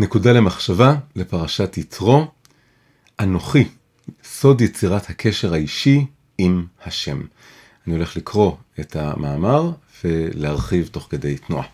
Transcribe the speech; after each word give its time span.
נקודה 0.00 0.32
למחשבה 0.32 0.94
לפרשת 1.16 1.76
יתרו, 1.78 2.26
אנוכי, 3.20 3.64
סוד 4.24 4.60
יצירת 4.60 5.10
הקשר 5.10 5.52
האישי 5.54 6.06
עם 6.38 6.64
השם. 6.84 7.20
אני 7.86 7.94
הולך 7.94 8.16
לקרוא 8.16 8.52
את 8.80 8.96
המאמר 8.96 9.70
ולהרחיב 10.04 10.88
תוך 10.92 11.06
כדי 11.10 11.36
תנועה. 11.36 11.66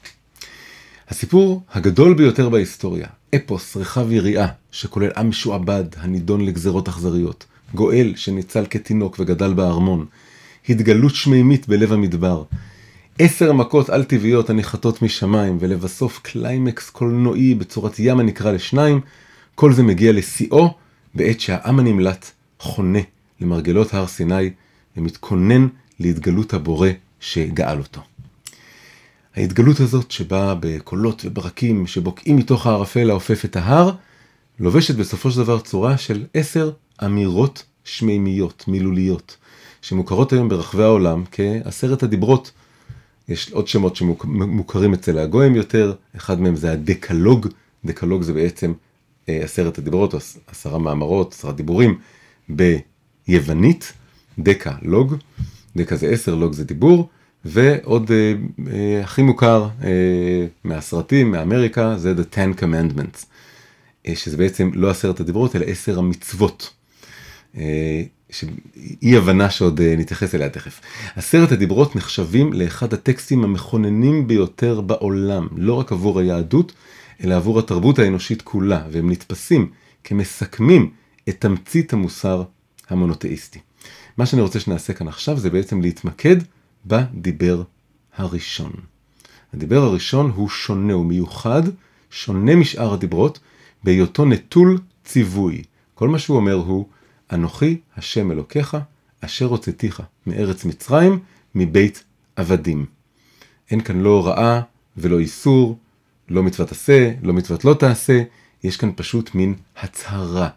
הסיפור 1.08 1.62
הגדול 1.72 2.14
ביותר 2.14 2.48
בהיסטוריה, 2.48 3.06
אפוס 3.34 3.76
רחב 3.76 4.12
יריעה, 4.12 4.48
שכולל 4.70 5.10
עם 5.16 5.28
משועבד 5.28 5.84
הנידון 5.96 6.46
לגזרות 6.46 6.88
אכזריות, 6.88 7.44
גואל 7.74 8.12
שניצל 8.16 8.66
כתינוק 8.70 9.16
וגדל 9.20 9.54
בארמון, 9.54 10.06
התגלות 10.68 11.14
שמימית 11.14 11.68
בלב 11.68 11.92
המדבר, 11.92 12.44
עשר 13.18 13.52
מכות 13.52 13.90
על 13.90 14.04
טבעיות 14.04 14.50
הניחתות 14.50 15.02
משמיים, 15.02 15.56
ולבסוף 15.60 16.20
קליימקס 16.22 16.90
קולנועי 16.90 17.54
בצורת 17.54 17.94
ים 17.98 18.20
הנקרע 18.20 18.52
לשניים, 18.52 19.00
כל 19.54 19.72
זה 19.72 19.82
מגיע 19.82 20.12
לשיאו 20.12 20.74
בעת 21.14 21.40
שהעם 21.40 21.78
הנמלט 21.78 22.30
חונה 22.60 22.98
למרגלות 23.40 23.94
הר 23.94 24.06
סיני 24.06 24.50
ומתכונן 24.96 25.66
להתגלות 26.00 26.54
הבורא 26.54 26.88
שגאל 27.20 27.78
אותו. 27.78 28.00
ההתגלות 29.36 29.80
הזאת 29.80 30.10
שבאה 30.10 30.54
בקולות 30.60 31.22
וברקים 31.24 31.86
שבוקעים 31.86 32.36
מתוך 32.36 32.66
הערפל 32.66 33.10
האופף 33.10 33.44
את 33.44 33.56
ההר, 33.56 33.92
לובשת 34.60 34.94
בסופו 34.94 35.30
של 35.30 35.38
דבר 35.38 35.60
צורה 35.60 35.98
של 35.98 36.24
עשר 36.34 36.70
אמירות 37.04 37.64
שמימיות, 37.84 38.64
מילוליות, 38.68 39.36
שמוכרות 39.82 40.32
היום 40.32 40.48
ברחבי 40.48 40.82
העולם 40.82 41.24
כעשרת 41.32 42.02
הדיברות. 42.02 42.50
יש 43.28 43.52
עוד 43.52 43.68
שמות 43.68 43.96
שמוכרים 43.96 44.94
אצל 44.94 45.18
הגויים 45.18 45.54
יותר, 45.54 45.94
אחד 46.16 46.40
מהם 46.40 46.56
זה 46.56 46.72
הדקלוג, 46.72 47.46
דקלוג 47.84 48.22
זה 48.22 48.32
בעצם 48.32 48.72
אה, 49.28 49.40
עשרת 49.44 49.78
הדיברות, 49.78 50.14
עשרה 50.46 50.78
מאמרות, 50.78 51.32
עשרה 51.32 51.52
דיבורים 51.52 51.98
ביוונית, 52.48 53.92
דקה 54.38 54.74
לוג, 54.82 55.14
דקה 55.76 55.96
זה 55.96 56.08
עשר, 56.08 56.34
לוג 56.34 56.52
זה 56.52 56.64
דיבור, 56.64 57.08
ועוד 57.44 58.10
אה, 58.10 58.34
אה, 58.72 59.00
הכי 59.04 59.22
מוכר 59.22 59.68
אה, 59.84 60.46
מהסרטים, 60.64 61.30
מאמריקה, 61.30 61.98
זה 61.98 62.14
The 62.14 62.34
Ten 62.34 62.60
Commandments, 62.60 63.24
אה, 64.06 64.16
שזה 64.16 64.36
בעצם 64.36 64.70
לא 64.74 64.90
עשרת 64.90 65.20
הדיברות, 65.20 65.56
אלא 65.56 65.64
עשר 65.64 65.98
המצוות. 65.98 66.72
אה, 67.56 68.02
שאי 68.30 69.16
הבנה 69.16 69.50
שעוד 69.50 69.80
אה, 69.80 69.94
נתייחס 69.98 70.34
אליה 70.34 70.48
תכף. 70.48 70.80
עשרת 71.16 71.52
הדיברות 71.52 71.96
נחשבים 71.96 72.52
לאחד 72.52 72.92
הטקסטים 72.92 73.44
המכוננים 73.44 74.26
ביותר 74.26 74.80
בעולם, 74.80 75.48
לא 75.56 75.74
רק 75.74 75.92
עבור 75.92 76.20
היהדות, 76.20 76.72
אלא 77.24 77.34
עבור 77.34 77.58
התרבות 77.58 77.98
האנושית 77.98 78.42
כולה, 78.42 78.82
והם 78.90 79.10
נתפסים 79.10 79.70
כמסכמים 80.04 80.90
את 81.28 81.36
תמצית 81.40 81.92
המוסר 81.92 82.42
המונותאיסטי. 82.88 83.58
מה 84.16 84.26
שאני 84.26 84.42
רוצה 84.42 84.60
שנעשה 84.60 84.92
כאן 84.92 85.08
עכשיו 85.08 85.38
זה 85.38 85.50
בעצם 85.50 85.80
להתמקד 85.80 86.36
בדיבר 86.86 87.62
הראשון. 88.16 88.72
הדיבר 89.54 89.82
הראשון 89.82 90.32
הוא 90.34 90.48
שונה, 90.48 90.92
הוא 90.92 91.06
מיוחד, 91.06 91.62
שונה 92.10 92.56
משאר 92.56 92.92
הדיברות, 92.92 93.38
בהיותו 93.84 94.24
נטול 94.24 94.78
ציווי. 95.04 95.62
כל 95.94 96.08
מה 96.08 96.18
שהוא 96.18 96.36
אומר 96.36 96.54
הוא, 96.54 96.86
אנוכי 97.32 97.76
השם 97.96 98.32
אלוקיך, 98.32 98.76
אשר 99.20 99.46
הוצאתיך 99.46 100.02
מארץ 100.26 100.64
מצרים, 100.64 101.18
מבית 101.54 102.04
עבדים. 102.36 102.86
אין 103.70 103.80
כאן 103.80 104.00
לא 104.00 104.08
הוראה 104.08 104.60
ולא 104.96 105.18
איסור, 105.18 105.78
לא 106.28 106.42
מצוות 106.42 106.72
עשה, 106.72 107.12
לא 107.22 107.32
מצוות 107.32 107.64
לא 107.64 107.74
תעשה, 107.74 108.22
יש 108.64 108.76
כאן 108.76 108.90
פשוט 108.96 109.34
מין 109.34 109.54
הצהרה. 109.76 110.48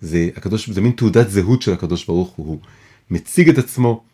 זה, 0.00 0.28
הקדוש, 0.36 0.70
זה 0.70 0.80
מין 0.80 0.92
תעודת 0.92 1.30
זהות 1.30 1.62
של 1.62 1.72
הקדוש 1.72 2.04
ברוך 2.06 2.30
הוא. 2.30 2.46
הוא 2.46 2.58
מציג 3.10 3.48
את 3.48 3.58
עצמו 3.58 4.04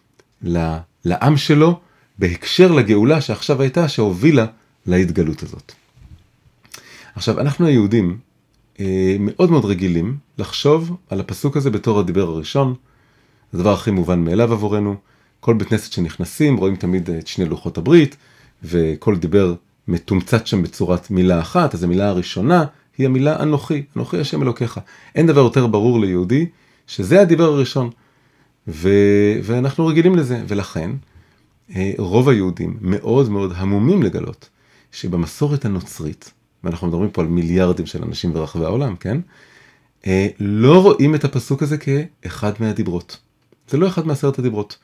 לעם 1.05 1.37
שלו 1.37 1.81
בהקשר 2.19 2.73
לגאולה 2.73 3.21
שעכשיו 3.21 3.63
הייתה, 3.63 3.89
שהובילה 3.89 4.47
להתגלות 4.87 5.43
הזאת. 5.43 5.73
עכשיו, 7.15 7.41
אנחנו 7.41 7.67
היהודים 7.67 8.19
מאוד 9.19 9.51
מאוד 9.51 9.65
רגילים 9.65 10.17
לחשוב 10.39 10.97
על 11.11 11.21
הפסוק 11.21 11.57
הזה 11.57 11.71
בתור 11.71 12.01
הדיבר 12.01 12.29
הראשון. 12.29 12.75
הדבר 13.55 13.73
הכי 13.73 13.91
מובן 13.91 14.25
מאליו 14.25 14.53
עבורנו. 14.53 14.97
כל 15.41 15.55
בית 15.55 15.69
כנסת 15.69 15.93
שנכנסים 15.93 16.57
רואים 16.57 16.77
תמיד 16.77 17.11
את 17.11 17.27
שני 17.27 17.45
לוחות 17.45 17.79
הברית, 17.79 18.17
וכל 18.63 19.17
דיבר 19.17 19.55
מתומצת 19.89 20.47
שם 20.47 20.63
בצורת 20.63 21.11
מילה 21.11 21.41
אחת, 21.41 21.75
אז 21.75 21.85
המילה 21.85 22.09
הראשונה 22.09 22.65
היא 22.99 23.07
המילה 23.07 23.43
אנוכי, 23.43 23.83
אנוכי 23.97 24.19
השם 24.19 24.43
אלוקיך. 24.43 24.81
אין 25.15 25.27
דבר 25.27 25.41
יותר 25.41 25.67
ברור 25.67 26.01
ליהודי 26.01 26.47
שזה 26.87 27.21
הדיבר 27.21 27.45
הראשון. 27.45 27.91
ו... 28.69 28.89
ואנחנו 29.43 29.87
רגילים 29.87 30.17
לזה, 30.17 30.43
ולכן 30.49 30.91
אה, 31.77 31.93
רוב 31.99 32.29
היהודים 32.29 32.77
מאוד 32.81 33.31
מאוד 33.31 33.53
המומים 33.57 34.03
לגלות 34.03 34.49
שבמסורת 34.93 35.65
הנוצרית, 35.65 36.33
ואנחנו 36.65 36.87
מדברים 36.87 37.11
פה 37.11 37.23
על 37.23 37.29
מיליארדים 37.29 37.87
של 37.87 38.03
אנשים 38.03 38.33
ברחבי 38.33 38.65
העולם, 38.65 38.97
כן? 38.97 39.19
אה, 40.07 40.29
לא 40.41 40.83
רואים 40.83 41.15
את 41.15 41.25
הפסוק 41.25 41.63
הזה 41.63 41.77
כאחד 41.79 42.53
מהדיברות. 42.61 43.19
זה 43.69 43.77
לא 43.77 43.89
אחד 43.89 44.07
מעשרת 44.07 44.39
הדיברות. 44.39 44.79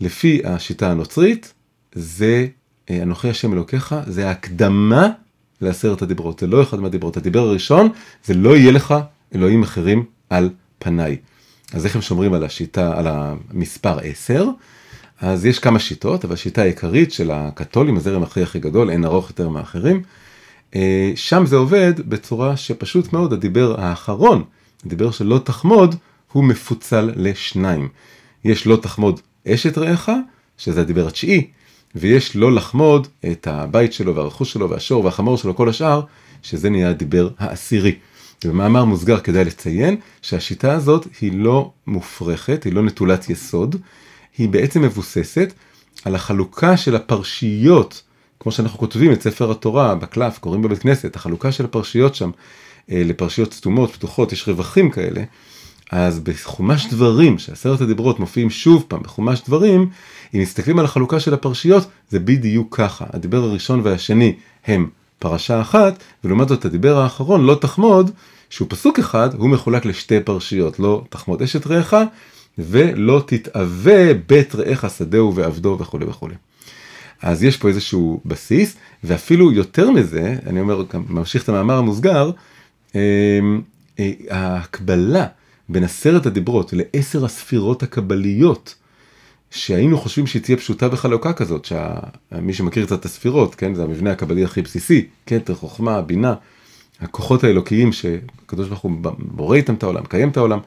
לפי 0.00 0.40
השיטה 0.44 0.90
הנוצרית, 0.90 1.52
זה 1.92 2.46
אה, 2.90 3.02
אנוכי 3.02 3.28
השם 3.28 3.52
אלוקיך, 3.52 3.94
זה 4.06 4.28
ההקדמה 4.28 5.08
לעשרת 5.60 6.02
הדיברות, 6.02 6.38
זה 6.38 6.46
לא 6.46 6.62
אחד 6.62 6.80
מהדיברות. 6.80 7.16
הדיבר 7.16 7.40
הראשון, 7.40 7.88
זה 8.24 8.34
לא 8.34 8.56
יהיה 8.56 8.72
לך 8.72 8.94
אלוהים 9.34 9.62
אחרים 9.62 10.04
על 10.30 10.50
פניי. 10.78 11.16
אז 11.72 11.86
איך 11.86 11.96
הם 11.96 12.02
שומרים 12.02 12.34
על 12.34 12.44
השיטה, 12.44 12.98
על 12.98 13.06
המספר 13.06 13.98
10? 14.02 14.46
אז 15.20 15.46
יש 15.46 15.58
כמה 15.58 15.78
שיטות, 15.78 16.24
אבל 16.24 16.34
השיטה 16.34 16.62
העיקרית 16.62 17.12
של 17.12 17.30
הקתולים, 17.30 17.96
הזרם 17.96 18.22
הכי 18.22 18.42
הכי 18.42 18.58
גדול, 18.58 18.90
אין 18.90 19.04
ארוך 19.04 19.30
יותר 19.30 19.48
מאחרים, 19.48 20.02
שם 21.14 21.46
זה 21.46 21.56
עובד 21.56 21.94
בצורה 22.08 22.56
שפשוט 22.56 23.12
מאוד 23.12 23.32
הדיבר 23.32 23.80
האחרון, 23.80 24.44
הדיבר 24.86 25.10
של 25.10 25.26
לא 25.26 25.38
תחמוד, 25.38 25.94
הוא 26.32 26.44
מפוצל 26.44 27.10
לשניים. 27.16 27.88
יש 28.44 28.66
לא 28.66 28.76
תחמוד 28.76 29.20
אשת 29.48 29.78
רעך, 29.78 30.10
שזה 30.58 30.80
הדיבר 30.80 31.06
התשיעי, 31.06 31.46
ויש 31.94 32.36
לא 32.36 32.52
לחמוד 32.52 33.06
את 33.32 33.46
הבית 33.46 33.92
שלו 33.92 34.16
והרכוש 34.16 34.52
שלו 34.52 34.70
והשור 34.70 35.04
והחמור 35.04 35.36
שלו, 35.36 35.56
כל 35.56 35.68
השאר, 35.68 36.02
שזה 36.42 36.70
נהיה 36.70 36.90
הדיבר 36.90 37.28
העשירי. 37.38 37.94
במאמר 38.44 38.84
מוסגר 38.84 39.20
כדאי 39.20 39.44
לציין 39.44 39.96
שהשיטה 40.22 40.72
הזאת 40.72 41.06
היא 41.20 41.32
לא 41.32 41.72
מופרכת, 41.86 42.64
היא 42.64 42.72
לא 42.72 42.82
נטולת 42.82 43.30
יסוד, 43.30 43.76
היא 44.38 44.48
בעצם 44.48 44.82
מבוססת 44.82 45.52
על 46.04 46.14
החלוקה 46.14 46.76
של 46.76 46.96
הפרשיות 46.96 48.02
כמו 48.40 48.52
שאנחנו 48.52 48.78
כותבים 48.78 49.12
את 49.12 49.22
ספר 49.22 49.50
התורה 49.50 49.94
בקלף, 49.94 50.38
קוראים 50.38 50.62
בבית 50.62 50.78
כנסת, 50.78 51.16
החלוקה 51.16 51.52
של 51.52 51.64
הפרשיות 51.64 52.14
שם 52.14 52.30
אה, 52.90 53.02
לפרשיות 53.04 53.52
סתומות, 53.52 53.92
פתוחות, 53.92 54.32
יש 54.32 54.48
רווחים 54.48 54.90
כאלה. 54.90 55.22
אז 55.90 56.20
בחומש 56.20 56.86
דברים, 56.90 57.38
שעשרת 57.38 57.80
הדיברות 57.80 58.20
מופיעים 58.20 58.50
שוב 58.50 58.84
פעם 58.88 59.02
בחומש 59.02 59.42
דברים, 59.46 59.90
אם 60.34 60.40
מסתכלים 60.40 60.78
על 60.78 60.84
החלוקה 60.84 61.20
של 61.20 61.34
הפרשיות, 61.34 61.86
זה 62.10 62.18
בדיוק 62.18 62.76
ככה. 62.76 63.04
הדיבר 63.12 63.42
הראשון 63.42 63.80
והשני 63.84 64.34
הם 64.66 64.88
פרשה 65.18 65.60
אחת, 65.60 66.02
ולעומת 66.24 66.48
זאת 66.48 66.64
הדיבר 66.64 66.98
האחרון, 66.98 67.44
לא 67.44 67.54
תחמוד, 67.54 68.10
שהוא 68.50 68.68
פסוק 68.70 68.98
אחד, 68.98 69.34
הוא 69.34 69.50
מחולק 69.50 69.84
לשתי 69.84 70.20
פרשיות, 70.20 70.78
לא 70.78 71.04
תחמוד 71.10 71.42
אשת 71.42 71.66
רעך, 71.66 71.94
ולא 72.58 73.22
תתאווה 73.26 74.14
בית 74.14 74.54
רעך 74.54 74.84
שדהו 74.98 75.34
ועבדו 75.34 75.76
וכולי 75.80 76.04
וכולי. 76.04 76.34
אז 77.22 77.44
יש 77.44 77.56
פה 77.56 77.68
איזשהו 77.68 78.20
בסיס, 78.24 78.76
ואפילו 79.04 79.52
יותר 79.52 79.90
מזה, 79.90 80.36
אני 80.46 80.60
אומר, 80.60 80.82
ממשיך 81.08 81.44
את 81.44 81.48
המאמר 81.48 81.78
המוסגר, 81.78 82.30
אמ, 82.94 83.00
אה, 83.98 84.12
ההקבלה 84.30 85.26
בין 85.68 85.84
עשרת 85.84 86.26
הדיברות 86.26 86.72
לעשר 86.72 87.24
הספירות 87.24 87.82
הקבליות, 87.82 88.74
שהיינו 89.50 89.98
חושבים 89.98 90.26
שהיא 90.26 90.42
תהיה 90.42 90.56
פשוטה 90.56 90.88
בחלוקה 90.88 91.32
כזאת, 91.32 91.64
שמי 91.64 92.54
שמכיר 92.54 92.86
קצת 92.86 93.00
את 93.00 93.04
הספירות, 93.04 93.54
כן, 93.54 93.74
זה 93.74 93.82
המבנה 93.82 94.10
הקבלי 94.10 94.44
הכי 94.44 94.62
בסיסי, 94.62 95.06
כתר, 95.26 95.54
חוכמה, 95.54 96.02
בינה, 96.02 96.34
הכוחות 97.00 97.44
האלוקיים 97.44 97.92
שהקדוש 97.92 98.68
ברוך 98.68 98.80
הוא 98.80 98.92
בורא 99.18 99.56
איתם 99.56 99.74
את 99.74 99.82
העולם, 99.82 100.02
מקיים 100.02 100.28
את 100.28 100.36
העולם. 100.36 100.58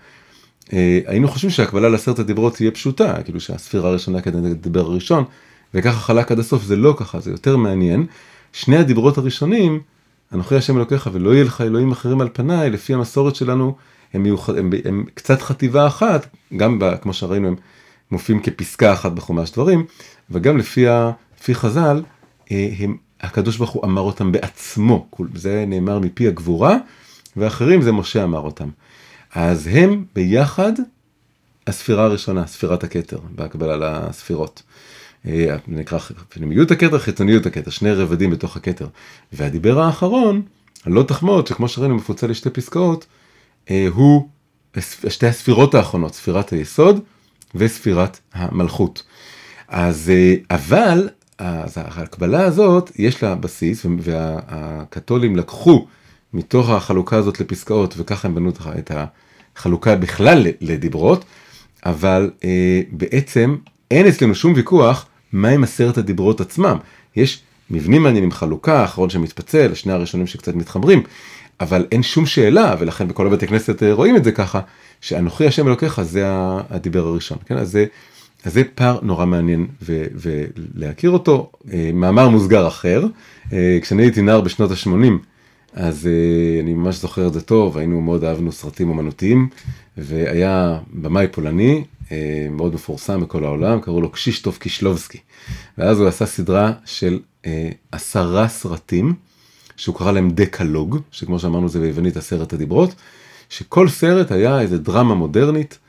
אה, 0.74 1.00
היינו 1.06 1.27
חושבים 1.27 1.51
שההקבלה 1.51 1.89
לעשרת 1.89 2.19
הדיברות 2.19 2.56
תהיה 2.56 2.71
פשוטה, 2.71 3.24
כאילו 3.24 3.39
שהספירה 3.39 3.89
הראשונה 3.89 4.21
כדי 4.21 4.38
לדבר 4.42 4.80
הראשון, 4.80 5.24
וככה 5.73 6.00
חלק 6.00 6.31
עד 6.31 6.39
הסוף, 6.39 6.63
זה 6.63 6.75
לא 6.75 6.95
ככה, 6.97 7.19
זה 7.19 7.31
יותר 7.31 7.57
מעניין. 7.57 8.06
שני 8.53 8.77
הדיברות 8.77 9.18
הראשונים, 9.18 9.79
אנוכי 10.33 10.56
השם 10.56 10.77
אלוקיך 10.77 11.09
ולא 11.13 11.33
יהיה 11.33 11.44
לך 11.44 11.62
אלוהים 11.62 11.91
אחרים 11.91 12.21
על 12.21 12.29
פניי, 12.33 12.69
לפי 12.69 12.94
המסורת 12.94 13.35
שלנו, 13.35 13.75
הם, 14.13 14.23
מיוחד, 14.23 14.57
הם, 14.57 14.69
הם, 14.73 14.79
הם 14.85 15.06
קצת 15.13 15.41
חטיבה 15.41 15.88
אחת, 15.88 16.27
גם 16.57 16.79
ב, 16.79 16.95
כמו 17.01 17.13
שראינו 17.13 17.47
הם 17.47 17.56
מופיעים 18.12 18.41
כפסקה 18.41 18.94
אחת 18.94 19.12
בחומש 19.12 19.51
דברים, 19.51 19.85
וגם 20.29 20.57
לפי, 20.57 20.88
ה, 20.88 21.12
לפי 21.39 21.56
חז"ל, 21.56 22.03
אה, 22.51 22.69
הם 22.79 22.97
הקדוש 23.21 23.57
ברוך 23.57 23.69
הוא 23.71 23.85
אמר 23.85 24.01
אותם 24.01 24.31
בעצמו, 24.31 25.07
זה 25.35 25.65
נאמר 25.68 26.00
מפי 26.00 26.27
הגבורה, 26.27 26.77
ואחרים 27.38 27.81
זה 27.81 27.91
משה 27.91 28.23
אמר 28.23 28.39
אותם. 28.39 28.69
אז 29.35 29.68
הם 29.68 30.06
ביחד 30.15 30.73
הספירה 31.68 32.03
הראשונה, 32.03 32.47
ספירת 32.47 32.83
הכתר, 32.83 33.19
בהקבלה 33.35 33.77
לספירות. 33.77 34.63
אה, 35.27 35.56
נקרא 35.68 36.00
פנימיות 36.29 36.71
הכתר, 36.71 37.00
חיצוניות 37.00 37.45
הכתר, 37.45 37.71
שני 37.71 37.91
רבדים 37.91 38.31
בתוך 38.31 38.57
הכתר. 38.57 38.88
והדיבר 39.33 39.79
האחרון, 39.79 40.41
הלא 40.85 41.03
תחמוד, 41.03 41.47
שכמו 41.47 41.68
שראינו 41.68 41.95
מפוצל 41.95 42.27
לשתי 42.27 42.50
פסקאות, 42.50 43.06
אה, 43.69 43.88
הוא 43.94 44.27
שתי 45.07 45.27
הספירות 45.27 45.75
האחרונות, 45.75 46.13
ספירת 46.13 46.50
היסוד 46.50 47.00
וספירת 47.56 48.19
המלכות. 48.33 49.03
אז 49.68 50.09
אה, 50.09 50.35
אבל 50.56 51.09
אז 51.38 51.77
ההקבלה 51.77 52.45
הזאת 52.45 52.91
יש 52.95 53.23
לה 53.23 53.35
בסיס 53.35 53.85
והקתולים 54.00 55.35
לקחו 55.35 55.88
מתוך 56.33 56.69
החלוקה 56.69 57.18
הזאת 57.18 57.39
לפסקאות 57.39 57.94
וככה 57.97 58.27
הם 58.27 58.35
בנו 58.35 58.51
את 58.79 58.91
החלוקה 59.56 59.95
בכלל 59.95 60.47
לדיברות, 60.62 61.25
אבל 61.85 62.31
בעצם 62.91 63.56
אין 63.91 64.07
אצלנו 64.07 64.35
שום 64.35 64.53
ויכוח 64.56 65.06
מהם 65.33 65.63
עשרת 65.63 65.98
הדיברות 65.98 66.42
עצמם. 66.42 66.78
יש 67.16 67.42
מבנים 67.72 68.04
מעניינים, 68.04 68.31
חלוקה, 68.31 68.81
האחרון 68.81 69.10
שמתפצל, 69.10 69.74
שני 69.74 69.94
הראשונים 69.94 70.28
שקצת 70.28 70.56
מתחברים, 70.56 71.04
אבל 71.60 71.86
אין 71.92 72.04
שום 72.04 72.25
שאלה, 72.25 72.75
ולכן 72.80 73.07
בכל 73.07 73.28
הבתי 73.28 73.48
כנסת 73.48 73.83
אה, 73.83 73.94
רואים 73.94 74.16
את 74.16 74.24
זה 74.24 74.31
ככה, 74.31 74.60
שאנוכי 75.01 75.48
השם 75.48 75.68
אלוקיך 75.68 76.01
זה 76.01 76.24
הדיבר 76.69 77.07
הראשון, 77.07 77.38
כן? 77.45 77.57
אז 77.57 77.72
זה, 77.72 77.86
אז 78.44 78.54
זה 78.54 78.63
פער 78.75 79.00
נורא 79.01 79.25
מעניין 79.25 79.68
ו, 79.81 80.04
ולהכיר 80.16 81.10
אותו. 81.10 81.51
אה, 81.74 81.92
מאמר 81.94 82.30
מוסגר 82.30 82.68
אחר, 82.68 83.06
אה, 83.54 83.80
כשאני 83.81 84.04
הייתי 84.04 84.22
נער 84.22 84.42
בשנות 84.42 84.72
ה-80, 84.72 85.12
אז 85.74 86.10
אני 86.63 86.74
ממש 86.74 86.95
זוכר 86.95 87.28
את 87.28 87.33
זה 87.33 87.42
טוב, 87.42 87.78
היינו 87.78 88.01
מאוד 88.01 88.24
אהבנו 88.24 88.51
סרטים 88.51 88.89
אומנותיים, 88.89 89.50
והיה 89.98 90.78
במאי 90.94 91.28
פולני, 91.31 91.83
מאוד 92.52 92.74
מפורסם 92.74 93.22
בכל 93.22 93.44
העולם, 93.44 93.80
קראו 93.80 94.02
לו 94.02 94.12
קשישטוף 94.12 94.58
קישלובסקי. 94.58 95.18
ואז 95.78 96.00
הוא 96.00 96.08
עשה 96.08 96.25
סדרה 96.25 96.72
של 96.86 97.19
עשרה 97.92 98.48
סרטים. 98.48 99.16
שהוא 99.81 99.96
קרא 99.96 100.12
להם 100.12 100.30
דקלוג, 100.30 100.98
שכמו 101.12 101.40
שאמרנו 101.40 101.69
זה 101.69 101.80
ביוונית 101.80 102.18
עשרת 102.18 102.54
הדיברות, 102.54 102.96
שכל 103.50 103.90
סרט 103.90 104.31
היה 104.31 104.62
איזה 104.62 104.78
דרמה 104.78 105.16
מודרנית 105.16 105.80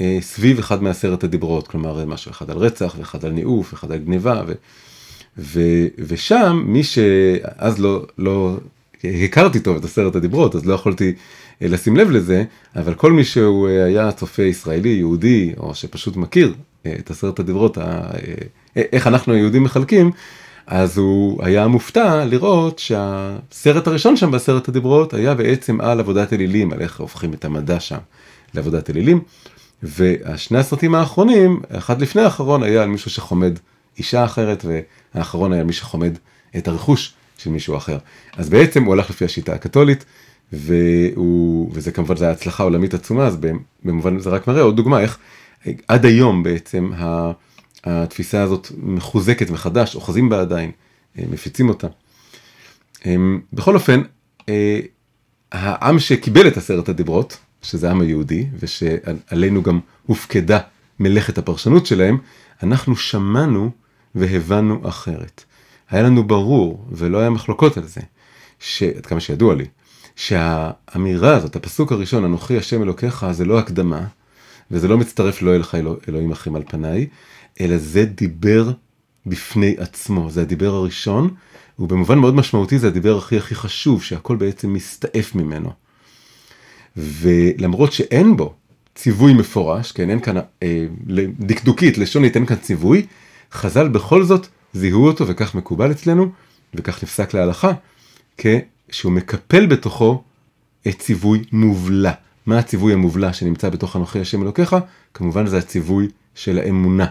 אה, 0.00 0.18
סביב 0.20 0.58
אחד 0.58 0.82
מעשרת 0.82 1.24
הדיברות, 1.24 1.68
כלומר 1.68 2.04
משהו 2.06 2.30
אחד 2.30 2.50
על 2.50 2.56
רצח 2.56 2.94
ואחד 2.98 3.24
על 3.24 3.32
ניאוף, 3.32 3.74
אחד 3.74 3.92
על 3.92 3.98
גניבה, 3.98 4.42
ו, 4.46 4.52
ו, 5.38 5.60
ושם 5.98 6.62
מי 6.66 6.82
שאז 6.82 7.78
לא, 7.78 8.06
לא 8.18 8.56
הכרתי 9.24 9.60
טוב 9.60 9.76
את 9.76 9.84
עשרת 9.84 10.16
הדיברות, 10.16 10.54
אז 10.54 10.66
לא 10.66 10.74
יכולתי 10.74 11.08
אה, 11.08 11.14
לשים 11.68 11.96
לב 11.96 12.10
לזה, 12.10 12.44
אבל 12.76 12.94
כל 12.94 13.12
מי 13.12 13.24
שהוא 13.24 13.68
אה, 13.68 13.84
היה 13.84 14.12
צופה 14.12 14.42
ישראלי, 14.42 14.88
יהודי, 14.88 15.52
או 15.58 15.74
שפשוט 15.74 16.16
מכיר 16.16 16.54
אה, 16.86 16.94
את 16.98 17.10
עשרת 17.10 17.38
הדיברות, 17.38 17.78
ה, 17.78 17.82
אה, 17.82 18.82
איך 18.92 19.06
אנחנו 19.06 19.32
היהודים 19.32 19.62
מחלקים, 19.62 20.10
אז 20.66 20.98
הוא 20.98 21.44
היה 21.44 21.66
מופתע 21.66 22.24
לראות 22.24 22.78
שהסרט 22.78 23.86
הראשון 23.86 24.16
שם 24.16 24.30
בעשרת 24.30 24.68
הדיברות 24.68 25.14
היה 25.14 25.34
בעצם 25.34 25.80
על 25.80 26.00
עבודת 26.00 26.32
אלילים, 26.32 26.72
על 26.72 26.80
איך 26.80 27.00
הופכים 27.00 27.32
את 27.32 27.44
המדע 27.44 27.80
שם 27.80 27.98
לעבודת 28.54 28.90
אלילים. 28.90 29.20
והשני 29.82 30.58
הסרטים 30.58 30.94
האחרונים, 30.94 31.60
אחד 31.70 32.02
לפני 32.02 32.22
האחרון 32.22 32.62
היה 32.62 32.82
על 32.82 32.88
מישהו 32.88 33.10
שחומד 33.10 33.58
אישה 33.98 34.24
אחרת, 34.24 34.64
והאחרון 35.14 35.52
היה 35.52 35.64
מי 35.64 35.72
שחומד 35.72 36.18
את 36.56 36.68
הרכוש 36.68 37.14
של 37.38 37.50
מישהו 37.50 37.76
אחר. 37.76 37.98
אז 38.36 38.48
בעצם 38.48 38.84
הוא 38.84 38.94
הלך 38.94 39.10
לפי 39.10 39.24
השיטה 39.24 39.52
הקתולית, 39.52 40.04
והוא, 40.52 41.70
וזה 41.74 41.92
כמובן, 41.92 42.16
זה 42.16 42.24
היה 42.24 42.32
הצלחה 42.32 42.62
עולמית 42.62 42.94
עצומה, 42.94 43.26
אז 43.26 43.38
במובן 43.84 44.18
זה 44.18 44.30
רק 44.30 44.46
מראה 44.46 44.62
עוד 44.62 44.76
דוגמה 44.76 45.00
איך 45.00 45.18
עד 45.88 46.06
היום 46.06 46.42
בעצם. 46.42 46.90
התפיסה 47.84 48.42
הזאת 48.42 48.68
מחוזקת 48.78 49.50
מחדש, 49.50 49.94
אוחזים 49.94 50.28
בה 50.28 50.40
עדיין, 50.40 50.70
אה, 51.18 51.24
מפיצים 51.30 51.68
אותה. 51.68 51.86
אמ, 53.06 53.40
בכל 53.52 53.74
אופן, 53.74 54.02
אה, 54.48 54.80
העם 55.52 55.98
שקיבל 55.98 56.48
את 56.48 56.56
עשרת 56.56 56.88
הדיברות, 56.88 57.38
שזה 57.62 57.88
העם 57.88 58.00
היהודי, 58.00 58.46
ושעלינו 58.58 59.62
גם 59.62 59.80
הופקדה 60.06 60.58
מלאכת 61.00 61.38
הפרשנות 61.38 61.86
שלהם, 61.86 62.18
אנחנו 62.62 62.96
שמענו 62.96 63.70
והבנו 64.14 64.88
אחרת. 64.88 65.44
היה 65.90 66.02
לנו 66.02 66.24
ברור, 66.24 66.86
ולא 66.92 67.18
היה 67.18 67.30
מחלוקות 67.30 67.76
על 67.76 67.86
זה, 67.86 68.00
שעד 68.58 69.06
כמה 69.06 69.20
שידוע 69.20 69.54
לי, 69.54 69.64
שהאמירה 70.20 71.36
הזאת, 71.36 71.56
הפסוק 71.56 71.92
הראשון, 71.92 72.24
אנוכי 72.24 72.56
השם 72.56 72.82
אלוקיך, 72.82 73.26
זה 73.30 73.44
לא 73.44 73.58
הקדמה, 73.58 74.04
וזה 74.70 74.88
לא 74.88 74.98
מצטרף 74.98 75.42
לא 75.42 75.54
אליך 75.54 75.76
אלוהים 76.08 76.32
אחים 76.32 76.56
על 76.56 76.62
פניי, 76.68 77.06
אלא 77.60 77.78
זה 77.78 78.04
דיבר 78.04 78.70
בפני 79.26 79.74
עצמו, 79.78 80.30
זה 80.30 80.42
הדיבר 80.42 80.74
הראשון, 80.74 81.34
ובמובן 81.78 82.18
מאוד 82.18 82.34
משמעותי 82.34 82.78
זה 82.78 82.86
הדיבר 82.86 83.18
הכי 83.18 83.36
הכי 83.36 83.54
חשוב, 83.54 84.02
שהכל 84.02 84.36
בעצם 84.36 84.72
מסתעף 84.72 85.34
ממנו. 85.34 85.72
ולמרות 86.96 87.92
שאין 87.92 88.36
בו 88.36 88.54
ציווי 88.94 89.34
מפורש, 89.34 89.92
כן, 89.92 90.10
אין 90.10 90.20
כאן, 90.20 90.36
אה, 90.62 90.86
דקדוקית, 91.38 91.98
לשונית, 91.98 92.36
אין 92.36 92.46
כאן 92.46 92.56
ציווי, 92.56 93.06
חז"ל 93.52 93.88
בכל 93.88 94.24
זאת 94.24 94.46
זיהו 94.72 95.06
אותו, 95.06 95.26
וכך 95.26 95.54
מקובל 95.54 95.90
אצלנו, 95.90 96.30
וכך 96.74 97.02
נפסק 97.02 97.34
להלכה, 97.34 97.72
כשהוא 98.90 99.12
מקפל 99.12 99.66
בתוכו 99.66 100.22
את 100.88 100.98
ציווי 100.98 101.44
מובלע. 101.52 102.12
מה 102.46 102.58
הציווי 102.58 102.92
המובלע 102.92 103.32
שנמצא 103.32 103.68
בתוך 103.68 103.96
אנוכי 103.96 104.20
השם 104.20 104.42
אלוקיך? 104.42 104.76
כמובן 105.14 105.46
זה 105.46 105.58
הציווי 105.58 106.08
של 106.34 106.58
האמונה. 106.58 107.06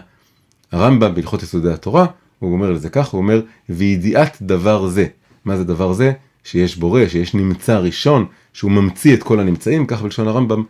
הרמב"ם 0.72 1.14
בהלכות 1.14 1.42
יסודי 1.42 1.72
התורה, 1.72 2.06
הוא 2.38 2.52
אומר 2.52 2.70
לזה 2.70 2.90
כך, 2.90 3.08
הוא 3.08 3.18
אומר, 3.18 3.42
וידיעת 3.68 4.36
דבר 4.42 4.88
זה. 4.88 5.06
מה 5.44 5.56
זה 5.56 5.64
דבר 5.64 5.92
זה? 5.92 6.12
שיש 6.44 6.76
בורא, 6.76 7.08
שיש 7.08 7.34
נמצא 7.34 7.78
ראשון, 7.78 8.26
שהוא 8.52 8.70
ממציא 8.70 9.14
את 9.14 9.22
כל 9.22 9.40
הנמצאים, 9.40 9.86
כך 9.86 10.02
בלשון 10.02 10.28
הרמב"ם, 10.28 10.64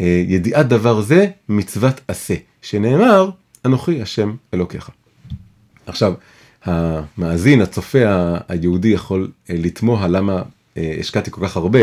אה, 0.00 0.24
ידיעת 0.28 0.68
דבר 0.68 1.00
זה 1.00 1.26
מצוות 1.48 2.00
עשה, 2.08 2.34
שנאמר, 2.62 3.30
אנוכי 3.64 4.02
השם 4.02 4.34
אלוקיך. 4.54 4.90
עכשיו, 5.86 6.14
המאזין, 6.64 7.60
הצופה 7.60 7.98
היהודי 8.48 8.88
יכול 8.88 9.30
אה, 9.50 9.54
לתמוה 9.58 10.08
למה 10.08 10.42
אה, 10.76 10.96
השקעתי 11.00 11.30
כל 11.30 11.46
כך 11.46 11.56
הרבה 11.56 11.80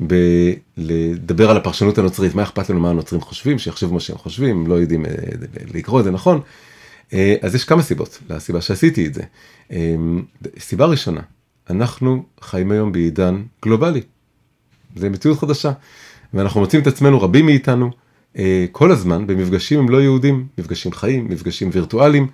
בלדבר 0.00 1.50
על 1.50 1.56
הפרשנות 1.56 1.98
הנוצרית, 1.98 2.34
מה 2.34 2.42
אכפת 2.42 2.70
לנו 2.70 2.80
מה 2.80 2.90
הנוצרים 2.90 3.20
חושבים, 3.20 3.58
שיחשבו 3.58 3.94
מה 3.94 4.00
שהם 4.00 4.18
חושבים, 4.18 4.66
לא 4.66 4.74
יודעים 4.74 5.04
לקרוא 5.74 6.00
את 6.00 6.04
זה 6.04 6.10
נכון. 6.10 6.40
אה, 7.12 7.34
אז 7.42 7.54
יש 7.54 7.64
כמה 7.64 7.82
סיבות 7.82 8.18
לסיבה 8.30 8.60
שעשיתי 8.60 9.06
את 9.06 9.14
זה. 9.14 9.22
אה, 9.72 9.94
סיבה 10.58 10.86
ראשונה, 10.86 11.20
אנחנו 11.70 12.24
חיים 12.40 12.70
היום 12.70 12.92
בעידן 12.92 13.42
גלובלי. 13.64 14.00
זה 14.96 15.10
מציאות 15.10 15.38
חדשה. 15.38 15.72
ואנחנו 16.34 16.60
מוצאים 16.60 16.82
את 16.82 16.86
עצמנו, 16.86 17.22
רבים 17.22 17.46
מאיתנו, 17.46 17.90
אה, 18.38 18.66
כל 18.72 18.90
הזמן 18.90 19.26
במפגשים 19.26 19.78
עם 19.78 19.88
לא 19.88 20.02
יהודים, 20.02 20.46
מפגשים 20.58 20.92
חיים, 20.92 21.28
מפגשים 21.28 21.70
וירטואליים, 21.72 22.26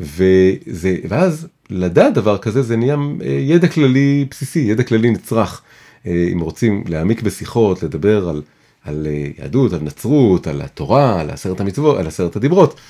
וזה, 0.00 0.96
ואז 1.08 1.46
לדעת 1.70 2.14
דבר 2.14 2.38
כזה 2.38 2.62
זה 2.62 2.76
נהיה 2.76 2.96
ידע 3.22 3.68
כללי 3.68 4.26
בסיסי, 4.30 4.58
ידע 4.58 4.82
כללי 4.82 5.10
נצרך. 5.10 5.62
אם 6.06 6.40
רוצים 6.40 6.84
להעמיק 6.88 7.22
בשיחות, 7.22 7.82
לדבר 7.82 8.28
על, 8.28 8.42
על 8.84 9.06
יהדות, 9.38 9.72
על 9.72 9.80
נצרות, 9.80 10.46
על 10.46 10.62
התורה, 10.62 11.20
על 11.20 11.30
עשרת 11.30 11.60
המצוות, 11.60 11.98
על 11.98 12.06
עשרת 12.06 12.36
הדיברות, 12.36 12.80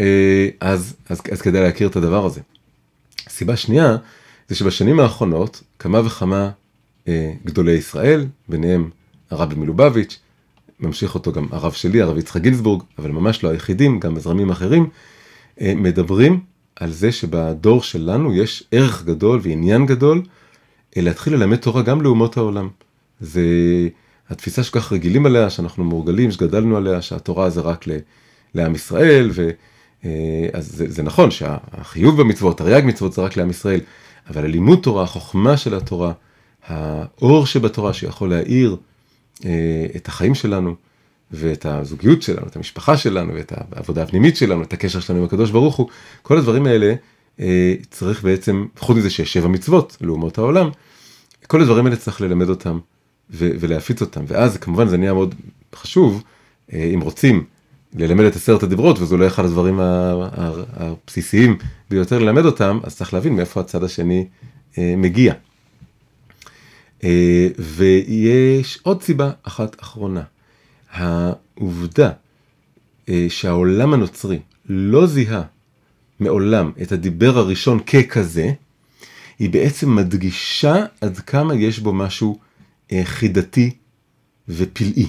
אה, 0.00 0.48
אז, 0.60 0.94
אז, 1.08 1.20
אז 1.32 1.42
כדאי 1.42 1.62
להכיר 1.62 1.88
את 1.88 1.96
הדבר 1.96 2.26
הזה. 2.26 2.40
סיבה 3.28 3.56
שנייה, 3.56 3.96
זה 4.48 4.54
שבשנים 4.54 5.00
האחרונות 5.00 5.62
כמה 5.78 6.00
וכמה 6.06 6.50
אה, 7.08 7.32
גדולי 7.44 7.72
ישראל, 7.72 8.26
ביניהם 8.48 8.90
הרבי 9.30 9.54
מלובביץ', 9.54 10.18
ממשיך 10.80 11.14
אותו 11.14 11.32
גם 11.32 11.46
הרב 11.50 11.72
שלי, 11.72 12.02
הרב 12.02 12.18
יצחק 12.18 12.42
גינזבורג, 12.42 12.82
אבל 12.98 13.10
ממש 13.10 13.44
לא 13.44 13.48
היחידים, 13.48 14.00
גם 14.00 14.14
בזרמים 14.14 14.50
אחרים, 14.50 14.82
אה, 14.82 14.88
מדברים 15.60 16.40
על 16.76 16.90
זה 16.90 17.12
שבדור 17.12 17.82
שלנו 17.82 18.34
יש 18.34 18.64
ערך 18.72 19.04
גדול 19.04 19.40
ועניין 19.42 19.86
גדול 19.86 20.22
אה, 20.96 21.02
להתחיל 21.02 21.34
ללמד 21.34 21.56
תורה 21.56 21.82
גם 21.82 22.00
לאומות 22.00 22.36
העולם. 22.36 22.68
זה 23.20 23.42
התפיסה 24.30 24.62
שכל 24.62 24.80
כך 24.80 24.92
רגילים 24.92 25.26
עליה, 25.26 25.50
שאנחנו 25.50 25.84
מורגלים, 25.84 26.30
שגדלנו 26.30 26.76
עליה, 26.76 27.02
שהתורה 27.02 27.50
זה 27.50 27.60
רק 27.60 27.84
לעם 28.54 28.74
ישראל, 28.74 29.30
ו... 29.32 29.50
אה, 30.04 30.48
אז 30.52 30.72
זה, 30.72 30.90
זה 30.90 31.02
נכון 31.02 31.30
שהחיוב 31.30 32.20
במצוות, 32.20 32.58
תרי"ג 32.58 32.82
מצוות 32.86 33.12
זה 33.12 33.22
רק 33.22 33.36
לעם 33.36 33.50
ישראל, 33.50 33.80
אבל 34.30 34.44
הלימוד 34.44 34.78
תורה, 34.82 35.02
החוכמה 35.02 35.56
של 35.56 35.74
התורה, 35.74 36.12
האור 36.66 37.46
שבתורה 37.46 37.92
שיכול 37.92 38.30
להאיר 38.30 38.76
אה, 39.44 39.86
את 39.96 40.08
החיים 40.08 40.34
שלנו 40.34 40.74
ואת 41.30 41.66
הזוגיות 41.66 42.22
שלנו, 42.22 42.46
את 42.46 42.56
המשפחה 42.56 42.96
שלנו 42.96 43.34
ואת 43.34 43.52
העבודה 43.72 44.02
הפנימית 44.02 44.36
שלנו, 44.36 44.62
את 44.62 44.72
הקשר 44.72 45.00
שלנו 45.00 45.18
עם 45.18 45.24
הקדוש 45.24 45.50
ברוך 45.50 45.76
הוא, 45.76 45.88
כל 46.22 46.38
הדברים 46.38 46.66
האלה 46.66 46.94
אה, 47.40 47.74
צריך 47.90 48.24
בעצם, 48.24 48.66
חוץ 48.78 48.96
מזה 48.96 49.10
שיש 49.10 49.32
שבע 49.32 49.48
מצוות 49.48 49.96
לאומות 50.00 50.38
העולם, 50.38 50.70
כל 51.46 51.60
הדברים 51.60 51.86
האלה 51.86 51.96
צריך 51.96 52.20
ללמד 52.20 52.48
אותם 52.48 52.78
ו- 53.30 53.50
ולהפיץ 53.60 54.00
אותם, 54.00 54.24
ואז 54.26 54.56
כמובן 54.56 54.88
זה 54.88 54.96
נהיה 54.96 55.12
מאוד 55.12 55.34
חשוב, 55.74 56.22
אה, 56.72 56.90
אם 56.94 57.00
רוצים 57.00 57.44
ללמד 57.94 58.24
את 58.24 58.36
עשרת 58.36 58.62
הדיברות, 58.62 58.98
וזה 58.98 59.14
אולי 59.14 59.26
אחד 59.26 59.44
הדברים 59.44 59.80
הבסיסיים 59.80 61.58
ביותר 61.90 62.18
ללמד 62.18 62.44
אותם, 62.44 62.80
אז 62.82 62.96
צריך 62.96 63.14
להבין 63.14 63.36
מאיפה 63.36 63.60
הצד 63.60 63.84
השני 63.84 64.26
אה, 64.78 64.94
מגיע. 64.96 65.34
ויש 67.58 68.78
עוד 68.82 69.02
סיבה 69.02 69.30
אחת 69.42 69.82
אחרונה, 69.82 70.22
העובדה 70.92 72.10
שהעולם 73.28 73.94
הנוצרי 73.94 74.38
לא 74.68 75.06
זיהה 75.06 75.42
מעולם 76.20 76.72
את 76.82 76.92
הדיבר 76.92 77.38
הראשון 77.38 77.80
ככזה, 77.80 78.52
היא 79.38 79.50
בעצם 79.50 79.96
מדגישה 79.96 80.84
עד 81.00 81.18
כמה 81.18 81.54
יש 81.54 81.78
בו 81.78 81.92
משהו 81.92 82.38
אה, 82.92 83.00
חידתי 83.04 83.70
ופלאי. 84.48 85.08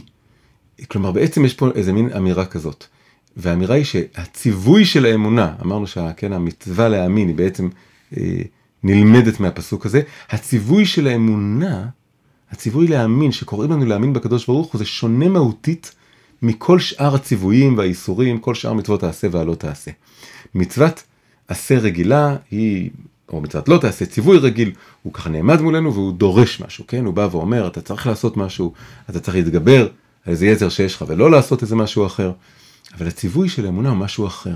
כלומר, 0.88 1.12
בעצם 1.12 1.46
יש 1.46 1.54
פה 1.54 1.70
איזה 1.76 1.94
מין 1.94 2.10
אמירה 2.18 2.46
כזאת. 2.46 2.86
והאמירה 3.38 3.76
היא 3.76 3.84
שהציווי 3.84 4.86
של 4.86 5.06
האמונה, 5.06 5.56
אמרנו 5.62 5.88
שהמצווה 5.88 6.86
כן, 6.86 6.92
להאמין 6.92 7.28
היא 7.28 7.36
בעצם 7.36 7.70
אה, 8.18 8.42
נלמדת 8.84 9.40
מהפסוק 9.40 9.86
הזה, 9.86 10.02
הציווי 10.30 10.86
של 10.86 11.08
האמונה, 11.08 11.88
הציווי 12.52 12.88
להאמין, 12.88 13.32
שקוראים 13.32 13.72
לנו 13.72 13.86
להאמין 13.86 14.14
בקדוש 14.14 14.46
ברוך 14.46 14.74
הוא, 14.74 14.80
זה 14.80 14.86
שונה 14.86 15.28
מהותית 15.28 15.96
מכל 16.42 16.80
שאר 16.80 17.16
הציוויים 17.16 17.78
והאיסורים, 17.78 18.40
כל 18.40 18.56
שאר 18.56 18.74
מצוות 18.74 19.00
תעשה 19.00 19.28
והלא 19.32 19.56
תעשה. 19.56 19.92
מצוות 20.56 21.04
עשה 21.48 21.78
רגילה 21.78 22.36
היא, 22.52 22.90
או 23.30 23.42
מצוות 23.42 23.70
לא 23.70 23.78
תעשה, 23.78 24.06
ציווי 24.06 24.38
רגיל, 24.38 24.72
הוא 25.04 25.14
ככה 25.14 25.30
נעמד 25.30 25.62
מולנו 25.62 25.94
והוא 25.94 26.14
דורש 26.14 26.62
משהו, 26.62 26.88
כן? 26.88 27.06
הוא 27.06 27.14
בא 27.14 27.28
ואומר, 27.32 27.68
אתה 27.68 27.82
צריך 27.82 28.08
לעשות 28.08 28.38
משהו, 28.38 28.74
אתה 29.10 29.20
צריך 29.20 29.38
להתגבר 29.38 29.82
על 30.26 30.32
איזה 30.32 30.46
יצר 30.46 30.70
שיש 30.70 30.96
לך 30.96 31.06
ולא 31.08 31.32
לעשות 31.32 31.62
איזה 31.62 31.76
משהו 31.76 32.06
אחר. 32.06 32.32
אבל 32.98 33.08
הציווי 33.08 33.50
של 33.50 33.68
אמונה 33.68 33.90
הוא 33.90 33.98
משהו 33.98 34.28
אחר. 34.28 34.56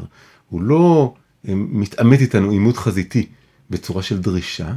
הוא 0.49 0.61
לא 0.61 1.13
אה, 1.47 1.53
מתעמת 1.55 2.19
איתנו 2.21 2.49
עימות 2.49 2.77
חזיתי 2.77 3.25
בצורה 3.69 4.03
של 4.03 4.19
דרישה, 4.19 4.73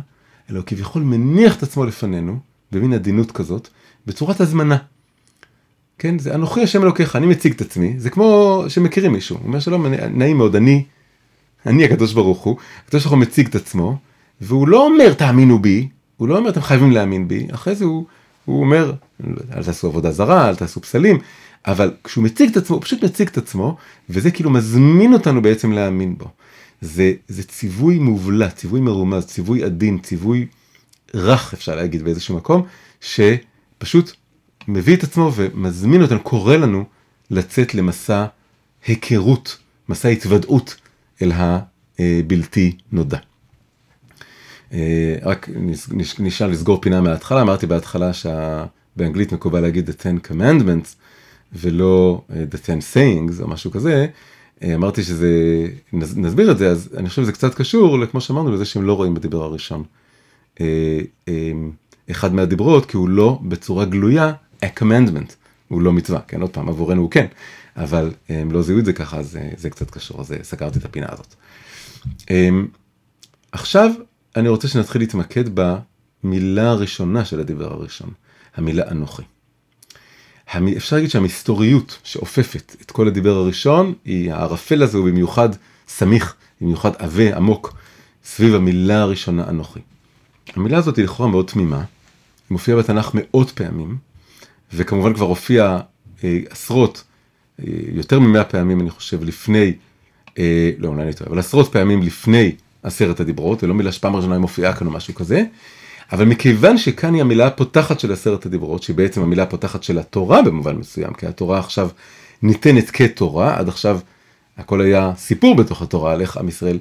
אלא 0.50 0.58
הוא 0.58 0.66
כביכול 0.66 1.02
מניח 1.02 1.56
את 1.56 1.62
עצמו 1.62 1.85
לפנינו, 1.85 2.38
במין 2.76 2.92
עדינות 2.92 3.33
כזאת, 3.33 3.68
בצורת 4.06 4.40
הזמנה. 4.40 4.76
כן, 5.99 6.18
זה 6.18 6.35
אנוכי 6.35 6.62
השם 6.62 6.83
אלוקיך, 6.83 7.16
אני 7.16 7.26
מציג 7.26 7.52
את 7.52 7.61
עצמי, 7.61 7.95
זה 7.99 8.11
כמו 8.11 8.64
שמכירים 8.68 9.12
מישהו, 9.12 9.37
הוא 9.37 9.47
אומר 9.47 9.61
שלום, 9.61 9.87
נעים 10.11 10.37
מאוד, 10.37 10.56
אני 10.56 10.85
אני 11.66 11.85
הקדוש 11.85 12.12
ברוך 12.12 12.42
הוא, 12.42 12.56
הקדוש 12.87 13.02
ברוך 13.02 13.12
הוא 13.12 13.21
מציג 13.21 13.47
את 13.47 13.54
עצמו, 13.54 13.97
והוא 14.40 14.68
לא 14.68 14.87
אומר 14.87 15.12
תאמינו 15.12 15.59
בי, 15.59 15.88
הוא 16.16 16.28
לא 16.28 16.38
אומר 16.38 16.50
אתם 16.50 16.61
חייבים 16.61 16.90
להאמין 16.90 17.28
בי, 17.28 17.47
אחרי 17.54 17.75
זה 17.75 17.85
הוא, 17.85 18.04
הוא 18.45 18.61
אומר 18.61 18.92
אל 19.56 19.62
תעשו 19.64 19.87
עבודה 19.87 20.11
זרה, 20.11 20.49
אל 20.49 20.56
תעשו 20.56 20.80
פסלים, 20.80 21.18
אבל 21.66 21.95
כשהוא 22.04 22.25
מציג 22.25 22.50
את 22.50 22.56
עצמו, 22.56 22.76
הוא 22.76 22.83
פשוט 22.83 23.04
מציג 23.04 23.28
את 23.28 23.38
עצמו, 23.38 23.76
וזה 24.11 24.30
כאילו 24.30 24.50
מזמין 24.50 25.12
אותנו 25.12 25.42
בעצם 25.42 25.73
להאמין 25.73 26.18
בו. 26.18 26.28
זה, 26.80 27.12
זה 27.28 27.42
ציווי 27.42 27.99
מובלע, 27.99 28.50
ציווי 28.50 28.80
מרומז, 28.80 29.26
ציווי 29.26 29.64
עדין, 29.64 29.99
ציווי 29.99 30.47
רך 31.14 31.54
אפשר 31.54 31.76
להגיד 31.76 32.02
באיזשהו 32.02 32.36
מקום, 32.36 32.66
שפשוט 33.00 34.12
מביא 34.68 34.96
את 34.96 35.02
עצמו 35.02 35.32
ומזמין 35.34 36.02
אותנו, 36.02 36.20
קורא 36.20 36.56
לנו 36.56 36.84
לצאת 37.30 37.75
למסע 37.75 38.26
היכרות, 38.86 39.56
מסע 39.88 40.08
התוודעות 40.08 40.76
אל 41.22 41.32
הבלתי 41.98 42.76
נודע. 42.92 43.18
אה, 44.72 45.16
רק 45.22 45.48
נשאר 46.18 46.46
לסגור 46.46 46.80
פינה 46.80 47.00
מההתחלה, 47.00 47.42
אמרתי 47.42 47.66
בהתחלה 47.66 48.10
שבאנגלית 48.12 49.32
מקובל 49.32 49.60
להגיד 49.60 49.88
the 49.88 49.92
ten 49.92 50.30
commandments 50.30 50.88
ולא 51.52 52.22
אה, 52.30 52.44
the 52.50 52.56
ten 52.56 52.94
sayings 52.94 53.42
או 53.42 53.48
משהו 53.48 53.70
כזה, 53.70 54.06
אה, 54.62 54.75
אמרתי 54.75 55.02
שזה, 55.02 55.30
נסביר 55.92 56.50
את 56.50 56.58
זה, 56.58 56.70
אז 56.70 56.88
אני 56.96 57.08
חושב 57.08 57.22
שזה 57.22 57.32
קצת 57.32 57.54
קשור, 57.54 58.06
כמו 58.06 58.20
שאמרנו, 58.20 58.52
לזה 58.52 58.64
שהם 58.64 58.82
לא 58.82 58.92
רואים 58.92 59.14
בדיבר 59.14 59.42
הראשון. 59.42 59.84
אחד 62.10 62.34
מהדיברות, 62.34 62.86
כי 62.86 62.96
הוא 62.96 63.08
לא 63.08 63.38
בצורה 63.42 63.84
גלויה 63.84 64.32
a 64.64 64.66
commandment, 64.80 65.32
הוא 65.68 65.82
לא 65.82 65.92
מצווה, 65.92 66.20
כן, 66.28 66.40
עוד 66.40 66.50
פעם, 66.50 66.68
עבורנו 66.68 67.02
הוא 67.02 67.10
כן, 67.10 67.26
אבל 67.76 68.10
הם 68.28 68.52
לא 68.52 68.62
זיהו 68.62 68.78
את 68.78 68.84
זה 68.84 68.92
ככה, 68.92 69.18
אז 69.18 69.36
אה, 69.36 69.50
זה 69.56 69.70
קצת 69.70 69.90
קשור, 69.90 70.20
אז 70.20 70.32
אה, 70.32 70.38
סגרתי 70.42 70.78
את 70.78 70.84
הפינה 70.84 71.06
הזאת. 71.08 71.34
עכשיו 73.52 73.90
אני 74.36 74.48
רוצה 74.48 74.68
שנתחיל 74.68 75.02
להתמקד 75.02 75.44
במילה 75.54 76.70
הראשונה 76.70 77.25
של 77.25 77.40
הדיבר 77.40 77.72
הראשון, 77.72 78.10
המילה 78.54 78.90
אנוכי. 78.90 79.22
אפשר 80.76 80.96
להגיד 80.96 81.10
שהמסתוריות 81.10 81.98
שאופפת 82.04 82.76
את 82.82 82.90
כל 82.90 83.08
הדיבר 83.08 83.36
הראשון, 83.36 83.94
היא 84.04 84.32
הערפל 84.32 84.82
הזה 84.82 84.98
הוא 84.98 85.06
במיוחד 85.06 85.48
סמיך, 85.88 86.34
במיוחד 86.60 86.90
עבה, 86.98 87.36
עמוק, 87.36 87.75
סביב 88.25 88.54
המילה 88.54 89.00
הראשונה 89.00 89.48
אנוכי. 89.48 89.80
המילה 90.55 90.79
הזאת 90.79 90.97
היא 90.97 91.05
לכאורה 91.05 91.31
מאוד 91.31 91.47
תמימה, 91.47 91.76
היא 91.76 91.85
מופיעה 92.50 92.79
בתנ"ך 92.79 93.11
מאות 93.15 93.50
פעמים, 93.50 93.97
וכמובן 94.75 95.15
כבר 95.15 95.26
הופיעה 95.26 95.81
אה, 96.25 96.38
עשרות 96.50 97.05
יותר 97.93 98.21
ממאה 98.21 98.45
פעמים 98.45 98.81
אני 98.81 98.91
חושב 98.91 99.25
לפני, 99.25 99.73
אה, 100.38 100.71
לא 100.79 100.88
אולי 100.88 101.03
אני 101.03 101.12
טועה, 101.12 101.31
אבל 101.31 101.38
עשרות 101.38 101.73
פעמים 101.73 102.03
לפני 102.03 102.53
עשרת 102.83 103.21
הדיברות, 103.21 103.65
ולא 103.65 103.75
מילה 103.75 103.93
שפעם 103.93 104.17
ראשונה 104.17 104.35
היא 104.35 104.41
מופיעה 104.41 104.73
כאן 104.73 104.87
או 104.87 104.93
משהו 104.93 105.15
כזה, 105.15 105.45
אבל 106.12 106.25
מכיוון 106.25 106.79
שכאן 106.79 107.15
היא 107.15 107.21
המילה 107.21 107.47
הפותחת 107.47 108.00
של 108.00 108.12
עשרת 108.12 108.47
הדיברות, 108.47 108.83
שהיא 108.83 108.97
בעצם 108.97 109.23
המילה 109.23 109.43
הפותחת 109.43 109.83
של 109.83 109.99
התורה 109.99 110.43
במובן 110.43 110.76
מסוים, 110.76 111.15
כי 111.15 111.26
התורה 111.26 111.59
עכשיו 111.59 111.88
ניתנת 112.43 112.91
כתורה, 112.91 113.59
עד 113.59 113.69
עכשיו 113.69 113.99
הכל 114.59 114.81
היה 114.81 115.12
סיפור 115.17 115.55
בתוך 115.57 115.83
התורה 115.83 116.12
על 116.12 116.21
איך 116.21 116.37
עם 116.37 116.49
ישראל 116.49 116.79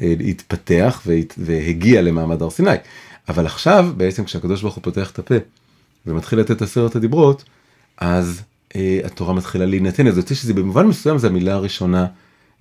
אה, 0.00 0.14
התפתח 0.28 1.02
והגיע 1.38 2.02
למעמד 2.02 2.42
הר 2.42 2.50
סיני. 2.50 2.70
אבל 3.28 3.46
עכשיו 3.46 3.88
בעצם 3.96 4.24
כשהקדוש 4.24 4.62
ברוך 4.62 4.74
הוא 4.74 4.82
פותח 4.84 5.10
את 5.10 5.18
הפה 5.18 5.34
ומתחיל 6.06 6.38
לתת 6.38 6.62
עשרת 6.62 6.96
הדיברות, 6.96 7.44
אז 7.98 8.42
אה, 8.76 9.00
התורה 9.04 9.34
מתחילה 9.34 9.66
להינתן, 9.66 10.06
אז 10.06 10.16
יוצא 10.16 10.34
שזה 10.34 10.54
במובן 10.54 10.86
מסוים 10.86 11.18
זה 11.18 11.26
המילה 11.26 11.54
הראשונה 11.54 12.06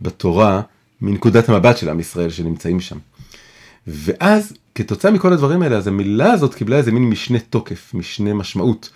בתורה 0.01 0.61
מנקודת 1.01 1.49
המבט 1.49 1.77
של 1.77 1.89
עם 1.89 1.99
ישראל 1.99 2.29
שנמצאים 2.29 2.79
שם. 2.79 2.97
ואז 3.87 4.53
כתוצאה 4.75 5.11
מכל 5.11 5.33
הדברים 5.33 5.61
האלה 5.61 5.77
אז 5.77 5.87
המילה 5.87 6.31
הזאת 6.31 6.55
קיבלה 6.55 6.77
איזה 6.77 6.91
מין 6.91 7.03
משנה 7.03 7.39
תוקף, 7.39 7.93
משנה 7.93 8.33
משמעות. 8.33 8.89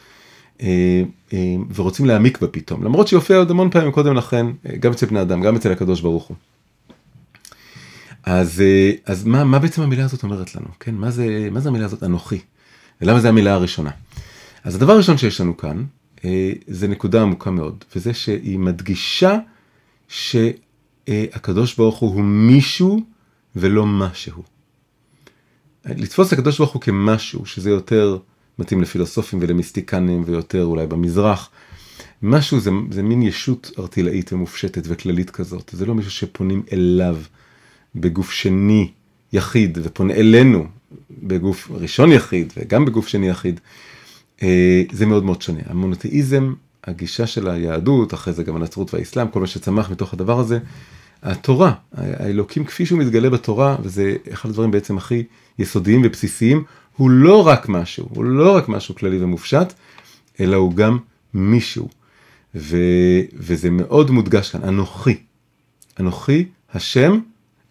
אה, 0.61 1.03
אה, 1.33 1.55
ורוצים 1.75 2.05
להעמיק 2.05 2.41
בה 2.41 2.47
פתאום, 2.47 2.83
למרות 2.83 3.07
שהיא 3.07 3.17
הופיעה 3.17 3.39
עוד 3.39 3.51
המון 3.51 3.69
פעמים 3.69 3.91
קודם 3.91 4.15
לכן, 4.15 4.45
גם 4.79 4.91
אצל 4.91 5.05
בני 5.05 5.21
אדם, 5.21 5.41
גם 5.41 5.55
אצל 5.55 5.71
הקדוש 5.71 6.01
ברוך 6.01 6.23
הוא. 6.27 6.38
אז, 8.23 8.63
אז 9.05 9.23
מה, 9.23 9.43
מה 9.43 9.59
בעצם 9.59 9.81
המילה 9.81 10.05
הזאת 10.05 10.23
אומרת 10.23 10.55
לנו, 10.55 10.67
כן? 10.79 10.95
מה 10.95 11.11
זה, 11.11 11.49
מה 11.51 11.59
זה 11.59 11.69
המילה 11.69 11.85
הזאת 11.85 12.03
אנוכי? 12.03 12.39
ולמה 13.01 13.19
זה 13.19 13.29
המילה 13.29 13.53
הראשונה? 13.53 13.91
אז 14.63 14.75
הדבר 14.75 14.93
הראשון 14.93 15.17
שיש 15.17 15.41
לנו 15.41 15.57
כאן, 15.57 15.83
אה, 16.25 16.51
זה 16.67 16.88
נקודה 16.88 17.21
עמוקה 17.21 17.51
מאוד, 17.51 17.83
וזה 17.95 18.13
שהיא 18.13 18.59
מדגישה 18.59 19.38
שהקדוש 20.07 21.75
ברוך 21.75 21.97
הוא 21.97 22.13
הוא 22.13 22.23
מישהו 22.23 23.01
ולא 23.55 23.85
משהו. 23.85 24.43
לתפוס 25.85 26.33
הקדוש 26.33 26.57
ברוך 26.57 26.71
הוא 26.71 26.81
כמשהו, 26.81 27.45
שזה 27.45 27.69
יותר 27.69 28.17
מתאים 28.59 28.81
לפילוסופים 28.81 29.39
ולמיסטיקנים 29.41 30.23
ויותר 30.25 30.65
אולי 30.65 30.88
במזרח, 30.88 31.49
משהו 32.21 32.59
זה, 32.59 32.71
זה 32.91 33.03
מין 33.03 33.21
ישות 33.21 33.71
ארטילאית 33.79 34.33
ומופשטת 34.33 34.83
וכללית 34.85 35.29
כזאת, 35.29 35.71
זה 35.73 35.85
לא 35.85 35.95
מישהו 35.95 36.11
שפונים 36.11 36.63
אליו 36.71 37.17
בגוף 37.96 38.31
שני 38.31 38.91
יחיד 39.34 39.77
ופונה 39.81 40.13
אלינו 40.13 40.67
בגוף 41.24 41.72
ראשון 41.72 42.12
יחיד 42.12 42.53
וגם 42.58 42.86
בגוף 42.86 43.08
שני 43.08 43.29
יחיד. 43.29 43.60
אה, 44.43 44.84
זה 44.91 45.05
מאוד 45.05 45.24
מאוד 45.24 45.41
שונה. 45.41 45.60
המונותאיזם, 45.65 46.53
הגישה 46.84 47.27
של 47.27 47.50
היהדות, 47.50 48.13
אחרי 48.13 48.34
זה 48.34 48.43
גם 48.43 48.55
הנצרות 48.55 48.93
והאסלאם, 48.93 49.27
כל 49.27 49.39
מה 49.39 49.48
שצמח 49.48 49.91
מתוך 49.91 50.13
הדבר 50.13 50.39
הזה, 50.39 50.60
התורה, 51.24 51.74
האלוקים 51.93 52.65
כפי 52.65 52.86
שהוא 52.86 53.00
מתגלה 53.00 53.29
בתורה, 53.29 53.75
וזה 53.84 54.15
אחד 54.34 54.50
הדברים 54.50 54.72
בעצם 54.72 54.98
הכי 54.98 55.24
יסודיים 55.60 56.01
ובסיסיים, 56.05 56.63
הוא 56.98 57.10
לא 57.10 57.48
רק 57.48 57.69
משהו, 57.69 58.08
הוא 58.10 58.24
לא 58.24 58.55
רק 58.55 58.69
משהו 58.69 58.96
כללי 58.96 59.24
ומופשט, 59.24 59.74
אלא 60.39 60.55
הוא 60.55 60.74
גם 60.74 60.98
מישהו. 61.34 61.89
ו, 62.55 62.77
וזה 63.34 63.69
מאוד 63.69 64.12
מודגש 64.12 64.50
כאן, 64.50 64.63
אנוכי. 64.63 65.15
אנוכי, 66.00 66.46
השם, 66.74 67.19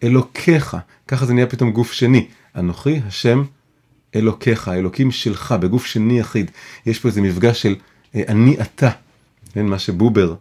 אלוקיך. 0.03 0.77
ככה 1.09 1.27
זה 1.27 1.35
נהיה 1.35 1.47
פתאום 1.47 1.71
גוף 1.71 1.93
שני. 1.93 2.27
אנוכי, 2.57 3.01
השם, 3.07 3.43
אלוקיך, 4.17 4.69
האלוקים 4.69 5.11
שלך, 5.11 5.55
בגוף 5.61 5.87
שני 5.87 6.19
יחיד. 6.19 6.51
יש 6.87 6.99
פה 6.99 7.09
איזה 7.09 7.21
מפגש 7.21 7.63
של 7.63 7.77
אה, 8.15 8.23
אני 8.29 8.57
אתה, 8.61 8.91
כן, 9.53 9.67
מה 9.67 9.79
שבובר 9.79 10.35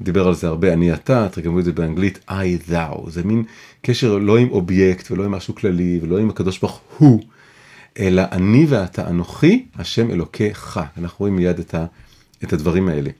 דיבר 0.00 0.26
על 0.26 0.34
זה 0.34 0.46
הרבה, 0.46 0.72
אני 0.72 0.94
אתה, 0.94 1.28
תרגמו 1.32 1.58
את 1.58 1.64
זה 1.64 1.72
באנגלית 1.72 2.18
I 2.30 2.70
thou, 2.70 3.10
זה 3.10 3.22
מין 3.22 3.44
קשר 3.82 4.18
לא 4.18 4.38
עם 4.38 4.48
אובייקט 4.50 5.10
ולא 5.10 5.24
עם 5.24 5.30
משהו 5.30 5.54
כללי 5.54 6.00
ולא 6.02 6.18
עם 6.18 6.30
הקדוש 6.30 6.58
ברוך 6.58 6.80
הוא, 6.98 7.22
אלא 7.98 8.22
אני 8.32 8.66
ואתה 8.68 9.08
אנוכי, 9.08 9.66
השם 9.76 10.10
אלוקיך. 10.10 10.80
אנחנו 10.96 11.16
רואים 11.18 11.36
מיד 11.36 11.58
את, 11.58 11.74
ה, 11.74 11.86
את 12.44 12.52
הדברים 12.52 12.88
האלה. 12.88 13.10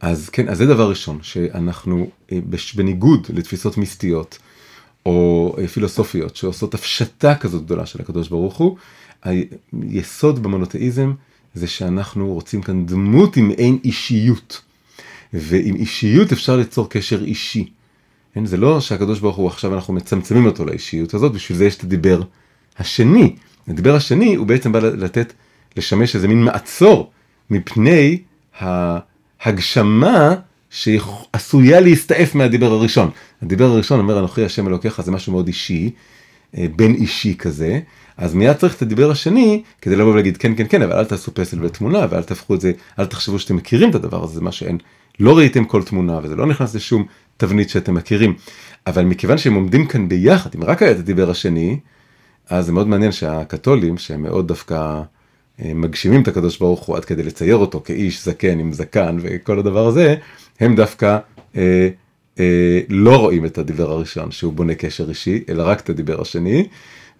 אז 0.00 0.28
כן, 0.28 0.48
אז 0.48 0.58
זה 0.58 0.66
דבר 0.66 0.90
ראשון, 0.90 1.18
שאנחנו 1.22 2.10
אה, 2.32 2.38
בניגוד 2.76 3.26
לתפיסות 3.34 3.78
מיסטיות 3.78 4.38
או 5.06 5.56
אה, 5.58 5.68
פילוסופיות 5.68 6.36
שעושות 6.36 6.74
הפשטה 6.74 7.34
כזאת 7.34 7.64
גדולה 7.64 7.86
של 7.86 8.02
הקדוש 8.02 8.28
ברוך 8.28 8.56
הוא, 8.56 8.76
היסוד 9.22 10.42
במונותאיזם 10.42 11.12
זה 11.54 11.66
שאנחנו 11.66 12.34
רוצים 12.34 12.62
כאן 12.62 12.86
דמות 12.86 13.36
עם 13.36 13.50
אין 13.50 13.78
אישיות. 13.84 14.60
ועם 15.32 15.74
אישיות 15.76 16.32
אפשר 16.32 16.56
ליצור 16.56 16.90
קשר 16.90 17.24
אישי. 17.24 17.70
כן? 18.34 18.46
זה 18.46 18.56
לא 18.56 18.80
שהקדוש 18.80 19.20
ברוך 19.20 19.36
הוא 19.36 19.46
עכשיו 19.46 19.74
אנחנו 19.74 19.94
מצמצמים 19.94 20.46
אותו 20.46 20.64
לאישיות 20.64 21.14
הזאת, 21.14 21.32
בשביל 21.32 21.58
זה 21.58 21.64
יש 21.64 21.76
את 21.76 21.84
הדיבר 21.84 22.22
השני. 22.78 23.36
הדיבר 23.68 23.94
השני 23.94 24.34
הוא 24.34 24.46
בעצם 24.46 24.72
בא 24.72 24.78
לתת, 24.78 25.32
לשמש 25.76 26.14
איזה 26.14 26.28
מין 26.28 26.44
מעצור 26.44 27.10
מפני 27.50 28.18
ההגשמה 29.42 30.34
שעשויה 30.70 31.80
להסתעף 31.80 32.34
מהדיבר 32.34 32.72
הראשון. 32.72 33.10
הדיבר 33.42 33.64
הראשון 33.64 34.00
אומר 34.00 34.18
אנוכי 34.18 34.44
השם 34.44 34.68
אלוקיך 34.68 35.00
זה 35.00 35.10
משהו 35.12 35.32
מאוד 35.32 35.46
אישי, 35.46 35.90
אה, 36.56 36.66
בין 36.76 36.94
אישי 36.94 37.34
כזה, 37.38 37.80
אז 38.16 38.34
מיד 38.34 38.56
צריך 38.56 38.76
את 38.76 38.82
הדיבר 38.82 39.10
השני 39.10 39.62
כדי 39.82 39.96
לבוא 39.96 40.12
ולהגיד 40.12 40.36
כן 40.36 40.56
כן 40.56 40.64
כן 40.68 40.82
אבל 40.82 40.92
אל 40.92 41.04
תעשו 41.04 41.34
פסל 41.34 41.64
ותמונה 41.64 42.06
ואל 42.10 42.22
תהפכו 42.22 42.54
את 42.54 42.60
זה, 42.60 42.72
אל 42.98 43.06
תחשבו 43.06 43.38
שאתם 43.38 43.56
מכירים 43.56 43.90
את 43.90 43.94
הדבר 43.94 44.24
הזה, 44.24 44.34
זה 44.34 44.40
מה 44.40 44.52
שאין, 44.52 44.78
לא 45.20 45.36
ראיתם 45.36 45.64
כל 45.64 45.82
תמונה 45.82 46.18
וזה 46.22 46.36
לא 46.36 46.46
נכנס 46.46 46.74
לשום 46.74 47.06
תבנית 47.36 47.70
שאתם 47.70 47.94
מכירים. 47.94 48.34
אבל 48.86 49.04
מכיוון 49.04 49.38
שהם 49.38 49.54
עומדים 49.54 49.86
כאן 49.86 50.08
ביחד, 50.08 50.50
אם 50.56 50.64
רק 50.64 50.82
היה 50.82 50.92
את 50.92 50.98
הדיבר 50.98 51.30
השני, 51.30 51.78
אז 52.48 52.66
זה 52.66 52.72
מאוד 52.72 52.88
מעניין 52.88 53.12
שהקתולים, 53.12 53.98
שהם 53.98 54.22
מאוד 54.22 54.48
דווקא 54.48 55.02
מגשימים 55.64 56.22
את 56.22 56.28
הקדוש 56.28 56.58
ברוך 56.58 56.80
הוא 56.80 56.96
עד 56.96 57.04
כדי 57.04 57.22
לצייר 57.22 57.56
אותו 57.56 57.80
כאיש 57.84 58.24
זקן 58.24 58.58
עם 58.58 58.72
זקן 58.72 59.18
וכל 59.22 59.58
הדבר 59.58 59.86
הזה, 59.86 60.14
הם 60.60 60.76
דווקא 60.76 61.18
אה, 61.56 61.88
אה, 62.40 62.80
לא 62.88 63.16
רואים 63.16 63.44
את 63.44 63.58
הדיבר 63.58 63.90
הראשון 63.90 64.30
שהוא 64.30 64.52
בונה 64.52 64.74
קשר 64.74 65.08
אישי, 65.08 65.44
אלא 65.48 65.62
רק 65.62 65.80
את 65.80 65.90
הדיבר 65.90 66.20
השני, 66.20 66.66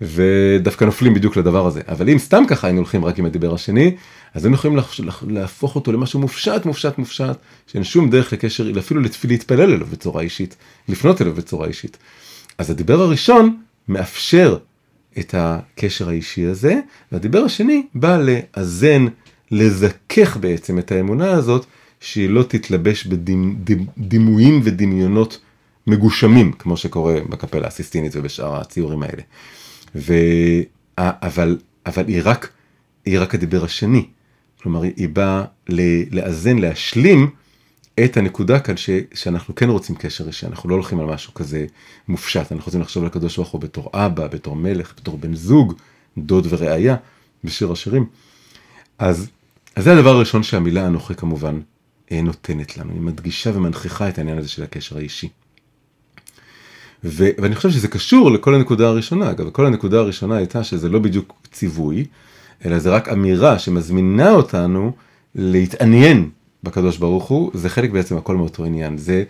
ודווקא 0.00 0.85
נופלים 0.85 1.14
בדיוק 1.14 1.37
לדבר 1.37 1.66
הזה. 1.66 1.80
אבל 1.88 2.11
אם 2.11 2.18
סתם 2.18 2.45
ככה 2.49 2.66
היינו 2.66 2.80
הולכים 2.80 3.04
רק 3.04 3.18
עם 3.18 3.26
הדיבר 3.26 3.54
השני, 3.54 3.95
אז 4.35 4.45
היינו 4.45 4.54
יכולים 4.57 4.78
להפוך 5.28 5.75
אותו 5.75 5.92
למשהו 5.92 6.21
מופשט, 6.21 6.64
מופשט, 6.64 6.99
מופשט, 6.99 7.37
שאין 7.66 7.85
שום 7.85 8.11
דרך 8.11 8.33
לקשר, 8.33 8.78
אפילו 8.78 9.00
להתפלל 9.25 9.73
אליו 9.73 9.87
בצורה 9.87 10.23
אישית, 10.23 10.57
לפנות 10.88 11.23
אליו 11.23 11.35
בצורה 11.35 11.66
אישית. 11.66 11.97
אז 12.59 12.71
הדיבר 12.71 13.00
הראשון 13.00 13.57
מאפשר 13.88 14.59
את 15.21 15.35
הקשר 15.39 16.09
האישי 16.09 16.45
הזה, 16.47 16.81
והדיבר 17.13 17.45
השני 17.45 17.87
בא 17.95 18.19
לאזן, 18.19 19.07
לזכך 19.51 20.37
בעצם 20.37 20.79
את 20.79 20.93
האמונה 20.93 21.31
הזאת, 21.31 21.67
שהיא 22.01 22.31
לא 22.31 22.43
תתלבש 22.43 23.07
בדימויים 23.07 24.61
ודמיונות 24.65 25.41
מגושמים, 25.87 26.53
כמו 26.53 26.77
שקורה 26.77 27.15
בקפלה 27.29 27.67
הסיסטינית 27.67 28.13
ובשאר 28.17 28.61
הציורים 28.61 29.03
האלה. 29.03 29.23
ו... 29.95 30.15
אבל, 30.99 31.59
אבל 31.87 32.07
היא 32.07 32.21
רק, 32.25 32.49
היא 33.05 33.21
רק 33.21 33.35
הדיבר 33.35 33.65
השני. 33.65 34.07
כלומר, 34.63 34.83
היא 34.83 35.09
באה 35.09 35.45
לאזן, 36.11 36.59
להשלים 36.59 37.31
את 38.05 38.17
הנקודה 38.17 38.61
כאן 38.61 38.76
ש, 38.76 38.90
שאנחנו 39.14 39.55
כן 39.55 39.71
רוצים 39.71 39.97
קשר 39.97 40.26
אישי, 40.26 40.47
אנחנו 40.47 40.69
לא 40.69 40.75
הולכים 40.75 41.00
על 41.00 41.07
משהו 41.07 41.35
כזה 41.35 41.67
מופשט, 42.09 42.52
אנחנו 42.52 42.67
רוצים 42.67 42.81
לחשוב 42.81 43.02
על 43.02 43.07
הקדוש 43.07 43.37
ברוך 43.37 43.49
הוא 43.49 43.61
בתור 43.61 43.90
אבא, 43.95 44.26
בתור 44.26 44.57
מלך, 44.57 44.95
בתור 44.97 45.19
בן 45.19 45.35
זוג, 45.35 45.75
דוד 46.19 46.47
וראיה, 46.50 46.97
בשיר 47.45 47.73
השירים. 47.73 48.07
אז, 48.99 49.28
אז 49.76 49.85
זה 49.85 49.93
הדבר 49.93 50.11
הראשון 50.11 50.43
שהמילה 50.43 50.87
אנוכי 50.87 51.14
כמובן 51.14 51.61
אה, 52.12 52.23
נותנת 52.23 52.76
לנו, 52.76 52.93
היא 52.93 53.00
מדגישה 53.00 53.50
ומנכיחה 53.54 54.08
את 54.08 54.19
העניין 54.19 54.39
הזה 54.39 54.49
של 54.49 54.63
הקשר 54.63 54.97
האישי. 54.97 55.28
ו, 57.04 57.28
ואני 57.39 57.54
חושב 57.54 57.71
שזה 57.71 57.89
קשור 57.89 58.30
לכל 58.30 58.54
הנקודה 58.54 58.89
הראשונה, 58.89 59.30
אגב, 59.30 59.50
כל 59.50 59.67
הנקודה 59.67 59.99
הראשונה 59.99 60.37
הייתה 60.37 60.65
שזה 60.65 60.89
לא 60.89 60.99
בדיוק 60.99 61.34
ציווי, 61.52 62.04
אלא 62.65 62.78
זה 62.78 62.91
רק 62.91 63.08
אמירה 63.08 63.58
שמזמינה 63.58 64.30
אותנו 64.30 64.93
להתעניין 65.34 66.30
בקדוש 66.62 66.97
ברוך 66.97 67.25
הוא, 67.25 67.50
זה 67.54 67.68
חלק 67.68 67.90
בעצם 67.90 68.16
הכל 68.16 68.36
מאותו 68.36 68.64
עניין, 68.64 68.99
זה 68.99 69.25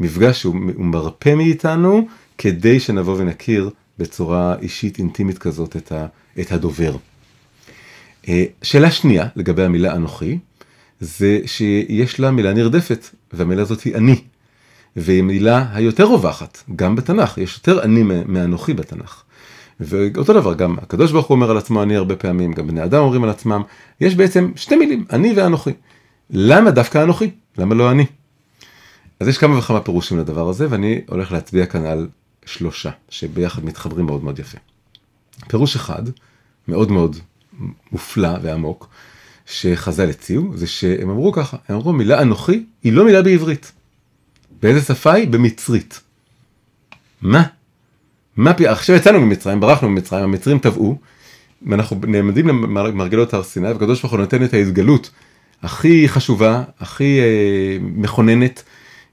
מפגש 0.00 0.40
שהוא 0.40 0.54
מרפא 0.76 1.34
מאיתנו 1.34 2.08
כדי 2.38 2.80
שנבוא 2.80 3.16
ונכיר 3.18 3.70
בצורה 3.98 4.54
אישית 4.62 4.98
אינטימית 4.98 5.38
כזאת 5.38 5.76
את, 5.76 5.92
ה, 5.92 6.06
את 6.40 6.52
הדובר. 6.52 6.96
אה, 8.28 8.44
שאלה 8.62 8.90
שנייה 8.90 9.26
לגבי 9.36 9.62
המילה 9.62 9.96
אנוכי, 9.96 10.38
זה 11.00 11.40
שיש 11.46 12.20
לה 12.20 12.30
מילה 12.30 12.52
נרדפת, 12.52 13.06
והמילה 13.32 13.62
הזאת 13.62 13.80
היא 13.80 13.94
אני. 13.94 14.20
והיא 14.96 15.22
מילה 15.22 15.66
היותר 15.72 16.04
רווחת, 16.04 16.62
גם 16.76 16.96
בתנ"ך, 16.96 17.38
יש 17.38 17.54
יותר 17.56 17.82
אני 17.82 18.02
מאנוכי 18.26 18.74
בתנ"ך. 18.74 19.22
ואותו 19.80 20.32
דבר, 20.32 20.54
גם 20.54 20.78
הקדוש 20.78 21.12
ברוך 21.12 21.26
הוא 21.26 21.34
אומר 21.34 21.50
על 21.50 21.56
עצמו 21.56 21.82
אני 21.82 21.96
הרבה 21.96 22.16
פעמים, 22.16 22.52
גם 22.52 22.66
בני 22.66 22.84
אדם 22.84 23.02
אומרים 23.02 23.24
על 23.24 23.30
עצמם, 23.30 23.62
יש 24.00 24.14
בעצם 24.14 24.52
שתי 24.56 24.76
מילים, 24.76 25.04
אני 25.12 25.32
ואנוכי. 25.36 25.70
למה 26.30 26.70
דווקא 26.70 27.02
אנוכי? 27.02 27.30
למה 27.58 27.74
לא 27.74 27.90
אני? 27.90 28.06
אז 29.20 29.28
יש 29.28 29.38
כמה 29.38 29.58
וכמה 29.58 29.80
פירושים 29.80 30.18
לדבר 30.18 30.48
הזה, 30.48 30.66
ואני 30.70 31.00
הולך 31.08 31.32
להצביע 31.32 31.66
כאן 31.66 31.86
על 31.86 32.08
שלושה, 32.46 32.90
שביחד 33.08 33.64
מתחברים 33.64 34.06
מאוד 34.06 34.24
מאוד 34.24 34.38
יפה. 34.38 34.58
פירוש 35.48 35.76
אחד, 35.76 36.02
מאוד 36.68 36.90
מאוד 36.90 37.16
מופלא 37.92 38.30
ועמוק, 38.42 38.88
שחז"ל 39.46 40.10
הציעו, 40.10 40.52
זה 40.54 40.66
שהם 40.66 41.10
אמרו 41.10 41.32
ככה, 41.32 41.56
הם 41.68 41.76
אמרו 41.76 41.92
מילה 41.92 42.22
אנוכי 42.22 42.64
היא 42.82 42.92
לא 42.92 43.04
מילה 43.04 43.22
בעברית. 43.22 43.72
באיזה 44.62 44.80
שפה 44.80 45.12
היא? 45.12 45.28
במצרית. 45.28 46.00
מה? 47.22 47.42
מה 48.36 48.54
פי... 48.54 48.66
עכשיו 48.66 48.96
יצאנו 48.96 49.20
ממצרים, 49.20 49.60
ברחנו 49.60 49.88
ממצרים, 49.88 50.24
המצרים 50.24 50.58
טבעו, 50.58 50.98
ואנחנו 51.66 52.00
נעמדים 52.06 52.48
למרגלות 52.48 53.34
הר 53.34 53.42
סיני, 53.42 53.68
והקדוש 53.68 54.00
ברוך 54.00 54.12
הוא 54.12 54.20
נותן 54.20 54.44
את 54.44 54.54
ההתגלות 54.54 55.10
הכי 55.62 56.08
חשובה, 56.08 56.62
הכי 56.80 57.20
אה, 57.20 57.78
מכוננת, 57.80 58.62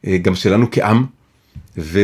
אה, 0.07 0.17
גם 0.17 0.35
שלנו 0.35 0.67
כעם, 0.71 1.05
ו... 1.77 1.99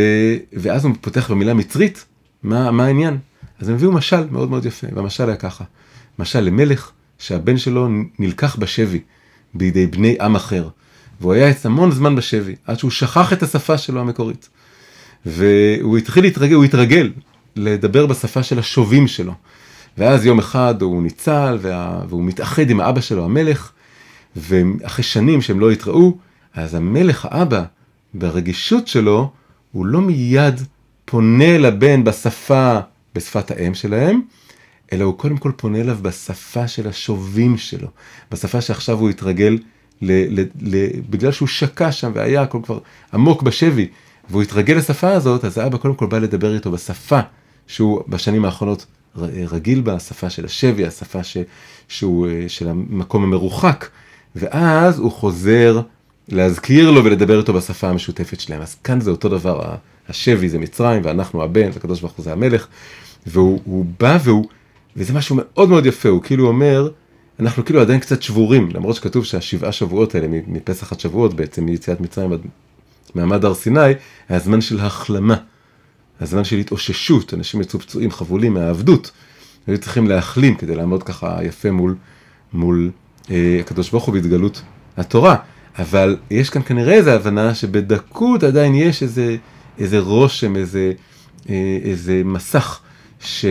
ואז 0.53 0.85
הוא 0.85 0.95
פותח 1.01 1.31
במילה 1.31 1.53
מצרית, 1.53 2.05
מה, 2.43 2.71
מה 2.71 2.85
העניין? 2.85 3.17
אז 3.59 3.69
הם 3.69 3.75
הביאו 3.75 3.91
משל 3.91 4.29
מאוד 4.31 4.49
מאוד 4.49 4.65
יפה, 4.65 4.87
והמשל 4.93 5.27
היה 5.27 5.35
ככה, 5.35 5.63
משל 6.19 6.39
למלך 6.39 6.91
שהבן 7.19 7.57
שלו 7.57 7.87
נלקח 8.19 8.55
בשבי 8.55 8.99
בידי 9.53 9.87
בני 9.87 10.15
עם 10.21 10.35
אחר, 10.35 10.69
והוא 11.21 11.33
היה 11.33 11.53
המון 11.63 11.91
זמן 11.91 12.15
בשבי, 12.15 12.55
עד 12.65 12.79
שהוא 12.79 12.91
שכח 12.91 13.33
את 13.33 13.43
השפה 13.43 13.77
שלו 13.77 14.01
המקורית. 14.01 14.49
והוא 15.25 15.97
התחיל 15.97 16.23
להתרגל, 16.23 16.55
הוא 16.55 16.63
התרגל 16.63 17.11
לדבר 17.55 18.05
בשפה 18.05 18.43
של 18.43 18.59
השובים 18.59 19.07
שלו. 19.07 19.33
ואז 19.97 20.25
יום 20.25 20.39
אחד 20.39 20.81
הוא 20.81 21.03
ניצל, 21.03 21.57
וה... 21.61 22.01
והוא 22.09 22.23
מתאחד 22.23 22.69
עם 22.69 22.79
האבא 22.79 23.01
שלו, 23.01 23.25
המלך, 23.25 23.71
ואחרי 24.37 25.03
שנים 25.03 25.41
שהם 25.41 25.59
לא 25.59 25.71
התראו, 25.71 26.17
אז 26.53 26.75
המלך, 26.75 27.27
האבא, 27.29 27.63
ברגישות 28.13 28.87
שלו, 28.87 29.31
הוא 29.71 29.85
לא 29.85 30.01
מיד 30.01 30.61
פונה 31.05 31.57
לבן 31.57 32.03
בשפה, 32.03 32.79
בשפת 33.15 33.51
האם 33.51 33.73
שלהם, 33.73 34.21
אלא 34.93 35.03
הוא 35.03 35.17
קודם 35.17 35.37
כל 35.37 35.51
פונה 35.57 35.81
אליו 35.81 35.97
בשפה 36.01 36.67
של 36.67 36.87
השובים 36.87 37.57
שלו, 37.57 37.87
בשפה 38.31 38.61
שעכשיו 38.61 38.99
הוא 38.99 39.09
התרגל, 39.09 39.57
ל, 40.01 40.39
ל, 40.39 40.45
ל, 40.61 40.87
בגלל 41.09 41.31
שהוא 41.31 41.47
שקע 41.47 41.91
שם 41.91 42.11
והיה 42.15 42.41
הכל 42.41 42.59
כבר 42.63 42.79
עמוק 43.13 43.41
בשבי, 43.41 43.87
והוא 44.29 44.41
התרגל 44.41 44.73
לשפה 44.73 45.11
הזאת, 45.11 45.45
אז 45.45 45.57
האבא 45.57 45.77
קודם 45.77 45.95
כל 45.95 46.05
בא 46.05 46.19
לדבר 46.19 46.55
איתו 46.55 46.71
בשפה 46.71 47.19
שהוא 47.67 48.01
בשנים 48.07 48.45
האחרונות 48.45 48.85
רגיל 49.51 49.81
בה, 49.81 49.93
השפה 49.93 50.29
של 50.29 50.45
השבי, 50.45 50.85
השפה 50.85 51.23
ש, 51.23 51.37
שהוא, 51.87 52.27
אה, 52.27 52.45
של 52.47 52.69
המקום 52.69 53.23
המרוחק, 53.23 53.87
ואז 54.35 54.99
הוא 54.99 55.11
חוזר 55.11 55.81
להזכיר 56.29 56.91
לו 56.91 57.05
ולדבר 57.05 57.39
איתו 57.39 57.53
בשפה 57.53 57.89
המשותפת 57.89 58.39
שלהם. 58.39 58.61
אז 58.61 58.75
כאן 58.75 59.01
זה 59.01 59.11
אותו 59.11 59.29
דבר, 59.29 59.75
השבי 60.09 60.49
זה 60.49 60.59
מצרים 60.59 61.01
ואנחנו 61.05 61.43
הבן, 61.43 61.69
והקדוש 61.73 62.01
ברוך 62.01 62.13
הוא 62.13 62.23
זה 62.23 62.31
המלך, 62.31 62.67
והוא 63.27 63.85
בא 63.99 64.17
והוא, 64.23 64.45
וזה 64.95 65.13
משהו 65.13 65.35
מאוד 65.39 65.69
מאוד 65.69 65.85
יפה, 65.85 66.09
הוא 66.09 66.21
כאילו 66.23 66.47
אומר, 66.47 66.89
אנחנו 67.39 67.65
כאילו 67.65 67.81
עדיין 67.81 67.99
קצת 67.99 68.21
שבורים, 68.21 68.69
למרות 68.73 68.95
שכתוב 68.95 69.25
שהשבעה 69.25 69.71
שבועות 69.71 70.15
האלה, 70.15 70.27
מפסח 70.47 70.91
עד 70.91 70.99
שבועות 70.99 71.33
בעצם, 71.33 71.65
מיציאת 71.65 72.01
מצרים 72.01 72.33
עד 72.33 72.39
מעמד 73.15 73.45
הר 73.45 73.53
סיני, 73.53 73.79
היה 74.29 74.39
זמן 74.39 74.61
של 74.61 74.79
החלמה, 74.79 75.35
הזמן 76.21 76.43
של 76.43 76.55
התאוששות, 76.55 77.33
אנשים 77.33 77.61
יצאו 77.61 77.79
פצועים, 77.79 78.11
חבולים 78.11 78.53
מהעבדות, 78.53 79.11
היו 79.67 79.77
צריכים 79.77 80.07
להחלים 80.07 80.55
כדי 80.55 80.75
לעמוד 80.75 81.03
ככה 81.03 81.43
יפה 81.43 81.71
מול, 81.71 81.95
מול 82.53 82.91
הקדוש 83.59 83.91
ברוך 83.91 84.05
הוא 84.05 84.13
בהתגלות 84.13 84.61
התורה. 84.97 85.35
אבל 85.79 86.17
יש 86.31 86.49
כאן 86.49 86.61
כנראה 86.65 86.93
איזו 86.93 87.11
הבנה 87.11 87.55
שבדקות 87.55 88.43
עדיין 88.43 88.75
יש 88.75 89.03
איזה, 89.03 89.37
איזה 89.79 89.99
רושם, 89.99 90.55
איזה, 90.55 90.91
אה, 91.49 91.77
איזה 91.83 92.21
מסך 92.25 92.79
ש, 93.19 93.45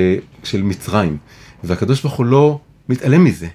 של 0.45 0.63
מצרים. 0.63 1.17
והקדוש 1.65 2.03
ברוך 2.03 2.15
הוא 2.15 2.27
לא 2.27 2.61
מתעלם 2.89 3.25
מזה, 3.25 3.49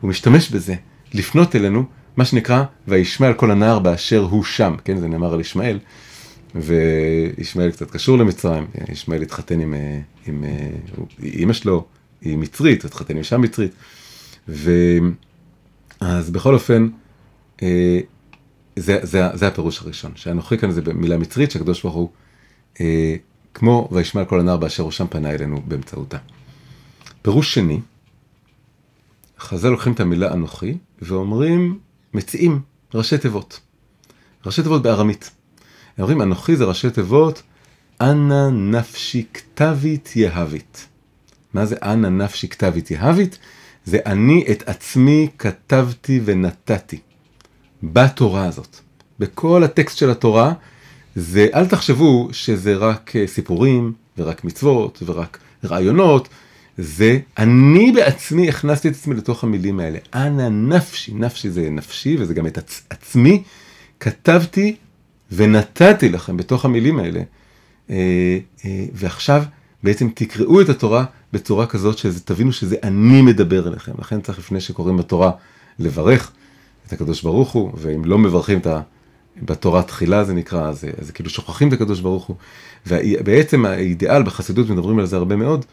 הוא 0.00 0.10
משתמש 0.10 0.50
בזה, 0.50 0.74
לפנות 1.14 1.56
אלינו, 1.56 1.84
מה 2.16 2.24
שנקרא, 2.24 2.64
וישמע 2.88 3.26
על 3.26 3.34
כל 3.34 3.50
הנער 3.50 3.78
באשר 3.78 4.20
הוא 4.30 4.44
שם, 4.44 4.74
כן, 4.84 4.96
זה 4.96 5.08
נאמר 5.08 5.34
על 5.34 5.40
ישמעאל, 5.40 5.78
וישמעאל 6.54 7.70
קצת 7.70 7.90
קשור 7.90 8.18
למצרים, 8.18 8.66
ישמעאל 8.92 9.22
התחתן 9.22 9.60
עם, 9.60 9.74
אה, 9.74 9.98
עם, 10.26 10.44
עם 10.44 11.24
אימא 11.24 11.52
שלו, 11.52 11.84
היא 12.20 12.38
מצרית, 12.38 12.84
התחתן 12.84 13.14
עם 13.14 13.18
אישה 13.18 13.38
מצרית, 13.38 13.72
ואז 16.00 16.30
בכל 16.30 16.54
אופן, 16.54 16.88
אה, 17.62 18.00
זה, 18.76 18.98
זה, 19.02 19.22
זה 19.34 19.46
הפירוש 19.46 19.80
הראשון, 19.80 20.12
שאנוכי 20.14 20.58
כאן 20.58 20.70
זה 20.70 20.82
במילה 20.82 21.18
מצרית, 21.18 21.50
שהקדוש 21.50 21.82
ברוך 21.82 21.94
הוא, 21.94 22.08
אה, 22.80 23.16
כמו 23.54 23.88
וישמע 23.92 24.24
כל 24.24 24.40
הנער 24.40 24.56
באשר 24.56 24.82
הוא 24.82 24.92
שם 24.92 25.06
פנה 25.10 25.30
אלינו 25.30 25.62
באמצעותה. 25.66 26.18
פירוש 27.22 27.54
שני, 27.54 27.80
חז"ל 29.38 29.68
לוקחים 29.68 29.92
את 29.92 30.00
המילה 30.00 30.32
אנוכי 30.32 30.78
ואומרים, 31.02 31.78
מציעים 32.14 32.60
ראשי 32.94 33.18
תיבות. 33.18 33.60
ראשי 34.46 34.62
תיבות 34.62 34.82
בארמית. 34.82 35.30
הם 35.96 36.02
אומרים, 36.02 36.22
אנוכי 36.22 36.56
זה 36.56 36.64
ראשי 36.64 36.90
תיבות, 36.90 37.42
אנא 38.00 38.50
נפשי 38.50 39.24
כתבית 39.34 40.16
יהבית. 40.16 40.86
מה 41.54 41.66
זה 41.66 41.76
אנא 41.82 42.08
נפשי 42.08 42.48
כתבית 42.48 42.90
יהבית? 42.90 43.38
זה 43.84 43.98
אני 44.06 44.44
את 44.50 44.68
עצמי 44.68 45.28
כתבתי 45.38 46.20
ונתתי. 46.24 46.98
בתורה 47.82 48.46
הזאת. 48.46 48.76
בכל 49.18 49.64
הטקסט 49.64 49.96
של 49.96 50.10
התורה, 50.10 50.52
זה, 51.16 51.46
אל 51.54 51.66
תחשבו 51.66 52.28
שזה 52.32 52.74
רק 52.74 53.16
אה, 53.16 53.26
סיפורים, 53.26 53.92
ורק 54.18 54.44
מצוות, 54.44 55.02
ורק 55.06 55.38
רעיונות, 55.64 56.28
זה 56.78 57.18
אני 57.38 57.92
בעצמי 57.92 58.48
הכנסתי 58.48 58.88
את 58.88 58.92
עצמי 58.92 59.14
לתוך 59.14 59.44
המילים 59.44 59.80
האלה. 59.80 59.98
אנא 60.14 60.48
נפשי, 60.48 61.14
נפשי 61.14 61.50
זה 61.50 61.70
נפשי 61.70 62.16
וזה 62.18 62.34
גם 62.34 62.46
את 62.46 62.58
עצ, 62.58 62.82
עצמי, 62.90 63.42
כתבתי 64.00 64.76
ונתתי 65.32 66.08
לכם 66.08 66.36
בתוך 66.36 66.64
המילים 66.64 66.98
האלה. 66.98 67.20
אה, 67.90 68.38
אה, 68.64 68.84
ועכשיו 68.92 69.42
בעצם 69.82 70.08
תקראו 70.14 70.60
את 70.60 70.68
התורה 70.68 71.04
בצורה 71.34 71.66
כזאת 71.66 71.98
שתבינו 71.98 72.52
שזה 72.52 72.76
אני 72.82 73.22
מדבר 73.22 73.68
אליכם. 73.68 73.92
לכן 73.98 74.20
צריך 74.20 74.38
לפני 74.38 74.60
שקוראים 74.60 74.96
בתורה 74.96 75.30
לברך 75.78 76.32
את 76.86 76.92
הקדוש 76.92 77.22
ברוך 77.22 77.52
הוא, 77.52 77.72
ואם 77.76 78.04
לא 78.04 78.18
מברכים 78.18 78.58
את 78.58 78.66
ה... 78.66 78.80
בתורה 79.42 79.82
תחילה 79.82 80.24
זה 80.24 80.34
נקרא, 80.34 80.68
אז, 80.68 80.84
אז 81.00 81.10
כאילו 81.10 81.30
שוכחים 81.30 81.68
את 81.68 81.72
הקדוש 81.72 82.00
ברוך 82.00 82.24
הוא. 82.24 82.36
ובעצם 82.86 83.64
האידיאל 83.64 84.22
בחסידות, 84.22 84.70
מדברים 84.70 84.98
על 84.98 85.06
זה 85.06 85.16
הרבה 85.16 85.36
מאוד, 85.36 85.64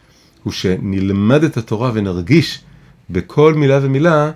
הוא 0.44 0.54
שנלמד 0.54 1.44
את 1.44 1.58
התורה 1.58 1.92
ונרגיש 1.94 2.62
בכל 3.10 3.54
מילה 3.54 3.80
ומילה 3.82 4.32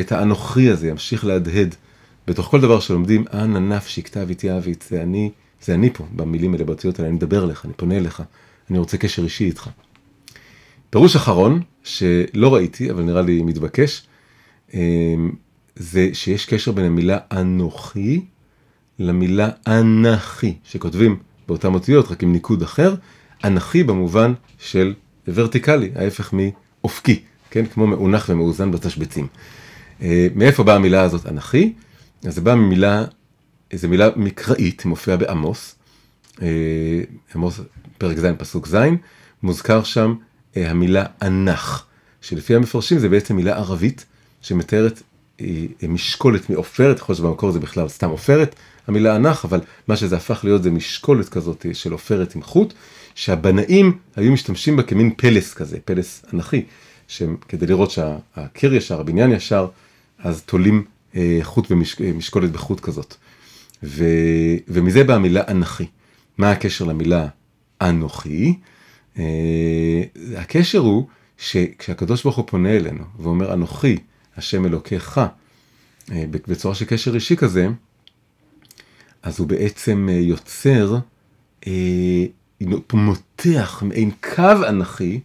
את 0.00 0.12
האנוכי 0.12 0.70
הזה, 0.70 0.88
ימשיך 0.88 1.24
להדהד 1.24 1.74
בתוך 2.26 2.46
כל 2.46 2.60
דבר 2.60 2.80
שלומדים, 2.80 3.24
אנא 3.32 3.58
נפשי 3.58 4.02
כתב 4.02 4.26
איתי 4.28 4.56
אבית, 4.56 4.84
זה 4.90 5.02
אני, 5.02 5.30
זה 5.62 5.74
אני 5.74 5.90
פה, 5.92 6.04
במילים 6.16 6.52
האלה, 6.52 6.64
באותיות 6.64 6.98
האלה, 6.98 7.08
אני 7.08 7.16
מדבר 7.16 7.44
אליך, 7.44 7.64
אני 7.64 7.72
פונה 7.76 7.96
אליך, 7.96 8.22
אני 8.70 8.78
רוצה 8.78 8.96
קשר 8.96 9.24
אישי 9.24 9.44
איתך. 9.44 9.68
פירוש 10.90 11.16
אחרון, 11.16 11.62
שלא 11.84 12.54
ראיתי, 12.54 12.90
אבל 12.90 13.02
נראה 13.02 13.22
לי 13.22 13.42
מתבקש, 13.42 14.02
אמ, 14.74 15.32
זה 15.76 16.10
שיש 16.12 16.46
קשר 16.46 16.72
בין 16.72 16.84
המילה 16.84 17.18
אנוכי 17.32 18.24
למילה 18.98 19.48
אנכי, 19.66 20.54
שכותבים 20.64 21.16
באותן 21.48 21.74
אותיות, 21.74 22.10
רק 22.10 22.22
עם 22.22 22.32
ניקוד 22.32 22.62
אחר, 22.62 22.94
אנכי 23.44 23.84
במובן 23.84 24.32
של 24.58 24.94
ורטיקלי, 25.28 25.90
ההפך 25.94 26.32
מאופקי, 26.32 27.22
כן? 27.50 27.66
כמו 27.66 27.86
מאונח 27.86 28.26
ומאוזן 28.28 28.70
בתשבצים. 28.70 29.26
אה, 30.02 30.28
מאיפה 30.34 30.62
באה 30.62 30.76
המילה 30.76 31.02
הזאת 31.02 31.26
אנכי? 31.26 31.72
אז 32.24 32.34
זה 32.34 32.40
בא 32.40 32.54
ממילה, 32.54 33.04
זו 33.74 33.88
מילה 33.88 34.08
מקראית, 34.16 34.84
מופיעה 34.84 35.16
בעמוס, 35.16 35.74
עמוס 37.34 37.60
פרק 37.98 38.18
ז' 38.18 38.26
פסוק 38.38 38.66
ז', 38.66 38.76
מוזכר 39.42 39.82
שם 39.82 40.14
המילה 40.56 41.04
אנח, 41.22 41.86
שלפי 42.20 42.54
המפרשים 42.54 42.98
זה 42.98 43.08
בעצם 43.08 43.36
מילה 43.36 43.56
ערבית 43.56 44.04
שמתארת 44.40 45.02
משקולת 45.88 46.50
מעופרת, 46.50 46.98
יכול 46.98 47.12
להיות 47.12 47.18
שבמקור 47.18 47.50
זה 47.50 47.60
בכלל 47.60 47.88
סתם 47.88 48.10
עופרת, 48.10 48.54
המילה 48.86 49.16
אנח, 49.16 49.44
אבל 49.44 49.60
מה 49.88 49.96
שזה 49.96 50.16
הפך 50.16 50.40
להיות 50.44 50.62
זה 50.62 50.70
משקולת 50.70 51.28
כזאת 51.28 51.66
של 51.72 51.92
עופרת 51.92 52.34
עם 52.34 52.42
חוט, 52.42 52.74
שהבנאים 53.14 53.98
היו 54.16 54.32
משתמשים 54.32 54.76
בה 54.76 54.82
כמין 54.82 55.10
פלס 55.16 55.54
כזה, 55.54 55.78
פלס 55.84 56.24
אנכי, 56.34 56.64
שכדי 57.08 57.66
לראות 57.66 57.90
שהקיר 57.90 58.74
ישר, 58.74 59.00
הבניין 59.00 59.32
ישר, 59.32 59.66
אז 60.18 60.42
תולים 60.42 60.84
אה, 61.16 61.38
חוט 61.42 61.70
ומשקולת 61.70 62.52
בחוט 62.52 62.80
כזאת. 62.80 63.14
ו, 63.82 64.04
ומזה 64.68 65.04
באה 65.04 65.16
המילה 65.16 65.42
אנכי. 65.48 65.86
מה 66.38 66.50
הקשר 66.50 66.84
למילה 66.84 67.26
אנוכי? 67.80 68.54
אה, 69.18 70.02
הקשר 70.36 70.78
הוא 70.78 71.06
שכשהקדוש 71.38 72.22
ברוך 72.22 72.36
הוא 72.36 72.44
פונה 72.48 72.76
אלינו 72.76 73.04
ואומר 73.18 73.52
אנוכי, 73.52 73.96
השם 74.36 74.66
אלוקיך, 74.66 75.20
אה, 76.12 76.24
בצורה 76.30 76.74
של 76.74 76.84
קשר 76.84 77.14
אישי 77.14 77.36
כזה, 77.36 77.68
אז 79.22 79.38
הוא 79.38 79.48
בעצם 79.48 80.08
אה, 80.10 80.14
יוצר, 80.14 80.98
מותח 82.92 83.82
מעין 83.86 84.10
קו 84.34 84.68
אנכי 84.68 85.20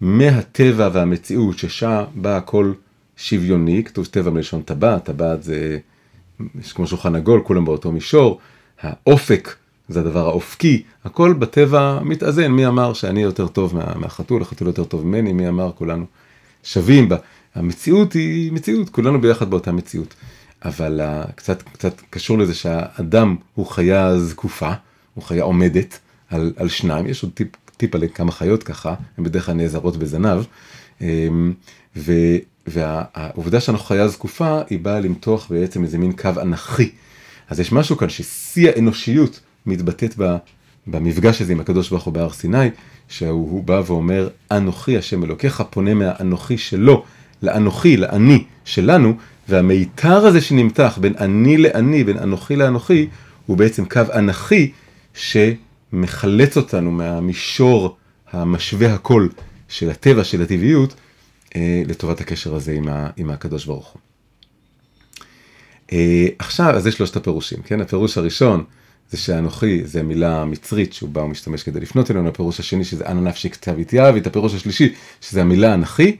מהטבע 0.00 0.88
והמציאות 0.92 1.58
ששם 1.58 2.04
בא 2.14 2.36
הכל 2.36 2.72
שוויוני, 3.16 3.84
כתוב 3.84 4.06
טבע 4.06 4.30
מלשון 4.30 4.62
טבעת, 4.62 5.04
טבעת 5.04 5.42
זה 5.42 5.78
כמו 6.74 6.86
שולחן 6.86 7.14
עגול, 7.14 7.42
כולם 7.44 7.64
באותו 7.64 7.92
מישור, 7.92 8.40
האופק 8.80 9.54
זה 9.88 10.00
הדבר 10.00 10.26
האופקי, 10.26 10.82
הכל 11.04 11.32
בטבע 11.32 12.00
מתאזן, 12.02 12.46
מי 12.46 12.66
אמר 12.66 12.92
שאני 12.92 13.22
יותר 13.22 13.48
טוב 13.48 13.76
מה, 13.76 13.92
מהחתול, 13.96 14.42
החתול 14.42 14.66
יותר 14.66 14.84
טוב 14.84 15.06
ממני, 15.06 15.32
מי 15.32 15.48
אמר 15.48 15.70
כולנו 15.74 16.04
שווים 16.64 17.08
בה. 17.08 17.16
המציאות 17.54 18.12
היא 18.12 18.52
מציאות, 18.52 18.88
כולנו 18.90 19.20
ביחד 19.20 19.50
באותה 19.50 19.72
מציאות. 19.72 20.14
אבל 20.64 21.00
uh, 21.00 21.32
קצת, 21.32 21.62
קצת 21.62 22.00
קשור 22.10 22.38
לזה 22.38 22.54
שהאדם 22.54 23.36
הוא 23.54 23.66
חיה 23.66 24.18
זקופה, 24.18 24.72
הוא 25.14 25.24
חיה 25.24 25.42
עומדת 25.42 25.98
על, 26.30 26.52
על 26.56 26.68
שניים, 26.68 27.06
יש 27.06 27.22
עוד 27.22 27.32
טיפ, 27.32 27.48
טיפ 27.76 27.94
על 27.94 28.04
כמה 28.14 28.32
חיות 28.32 28.62
ככה, 28.62 28.94
הן 29.18 29.24
בדרך 29.24 29.46
כלל 29.46 29.54
נעזרות 29.54 29.96
בזנב, 29.96 30.44
um, 30.98 31.02
ו, 31.96 32.12
והעובדה 32.66 33.60
שאנחנו 33.60 33.86
חיה 33.86 34.08
זקופה, 34.08 34.60
היא 34.70 34.78
באה 34.78 35.00
למתוח 35.00 35.46
בעצם 35.50 35.84
איזה 35.84 35.98
מין 35.98 36.12
קו 36.12 36.30
אנכי. 36.42 36.90
אז 37.48 37.60
יש 37.60 37.72
משהו 37.72 37.96
כאן 37.96 38.08
ששיא 38.08 38.70
האנושיות 38.70 39.40
מתבטאת 39.66 40.14
במפגש 40.86 41.42
הזה 41.42 41.52
עם 41.52 41.60
הקדוש 41.60 41.90
ברוך 41.90 42.04
הוא 42.04 42.14
בהר 42.14 42.30
סיני, 42.30 42.68
שהוא 43.08 43.64
בא 43.64 43.82
ואומר, 43.86 44.28
אנוכי 44.50 44.98
השם 44.98 45.24
אלוקיך, 45.24 45.62
פונה 45.70 45.94
מהאנוכי 45.94 46.58
שלו 46.58 47.04
לאנוכי, 47.42 47.96
לאני 47.96 48.44
שלנו, 48.64 49.14
והמיתר 49.48 50.26
הזה 50.26 50.40
שנמתח 50.40 50.98
בין 51.00 51.14
אני 51.18 51.56
לאני, 51.56 52.04
בין 52.04 52.18
אנוכי 52.18 52.56
לאנוכי, 52.56 53.08
הוא 53.46 53.56
בעצם 53.56 53.84
קו 53.84 54.00
אנכי 54.14 54.72
שמחלץ 55.14 56.56
אותנו 56.56 56.90
מהמישור 56.90 57.96
המשווה 58.32 58.94
הכל 58.94 59.28
של 59.68 59.90
הטבע, 59.90 60.24
של 60.24 60.42
הטבעיות, 60.42 60.94
אה, 61.56 61.82
לטובת 61.86 62.20
הקשר 62.20 62.54
הזה 62.54 62.72
עם, 62.72 62.88
ה, 62.88 63.10
עם 63.16 63.30
הקדוש 63.30 63.66
ברוך 63.66 63.88
הוא. 63.88 64.00
אה, 65.92 66.26
עכשיו, 66.38 66.70
אז 66.76 66.86
יש 66.86 66.94
שלושת 66.94 67.16
הפירושים, 67.16 67.58
כן? 67.62 67.80
הפירוש 67.80 68.18
הראשון 68.18 68.64
זה 69.12 69.18
שאנוכי 69.18 69.84
זה 69.84 70.02
מילה 70.02 70.44
מצרית 70.44 70.92
שהוא 70.92 71.10
בא 71.10 71.20
ומשתמש 71.20 71.62
כדי 71.62 71.80
לפנות 71.80 72.10
אלינו, 72.10 72.28
הפירוש 72.28 72.60
השני 72.60 72.84
שזה 72.84 73.06
אנא 73.06 73.20
נפשי 73.20 73.50
כתב 73.50 73.74
איתיאב, 73.78 74.16
הפירוש 74.26 74.54
השלישי 74.54 74.94
שזה 75.20 75.40
המילה 75.40 75.74
אנכי, 75.74 76.16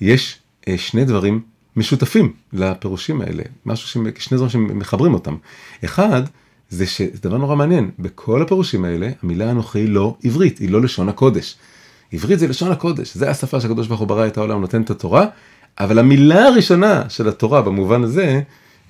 יש 0.00 0.38
אה, 0.68 0.78
שני 0.78 1.04
דברים 1.04 1.40
משותפים 1.76 2.32
לפירושים 2.52 3.20
האלה, 3.20 3.42
משהו 3.66 4.02
שני 4.18 4.36
דברים 4.36 4.48
שמחברים 4.50 5.14
אותם. 5.14 5.36
אחד, 5.84 6.22
זה 6.70 6.86
שזה 6.86 7.18
דבר 7.22 7.36
נורא 7.36 7.56
מעניין, 7.56 7.90
בכל 7.98 8.42
הפירושים 8.42 8.84
האלה 8.84 9.10
המילה 9.22 9.50
אנוכי 9.50 9.86
לא 9.86 10.16
עברית, 10.24 10.58
היא 10.58 10.70
לא 10.70 10.82
לשון 10.82 11.08
הקודש. 11.08 11.56
עברית 12.12 12.38
זה 12.38 12.48
לשון 12.48 12.72
הקודש, 12.72 13.14
זה 13.14 13.30
השפה 13.30 13.60
שהקדוש 13.60 13.86
ברוך 13.86 14.00
הוא 14.00 14.08
ברא 14.08 14.26
את 14.26 14.38
העולם, 14.38 14.60
נותן 14.60 14.82
את 14.82 14.90
התורה, 14.90 15.26
אבל 15.80 15.98
המילה 15.98 16.46
הראשונה 16.46 17.02
של 17.08 17.28
התורה 17.28 17.62
במובן 17.62 18.02
הזה, 18.02 18.40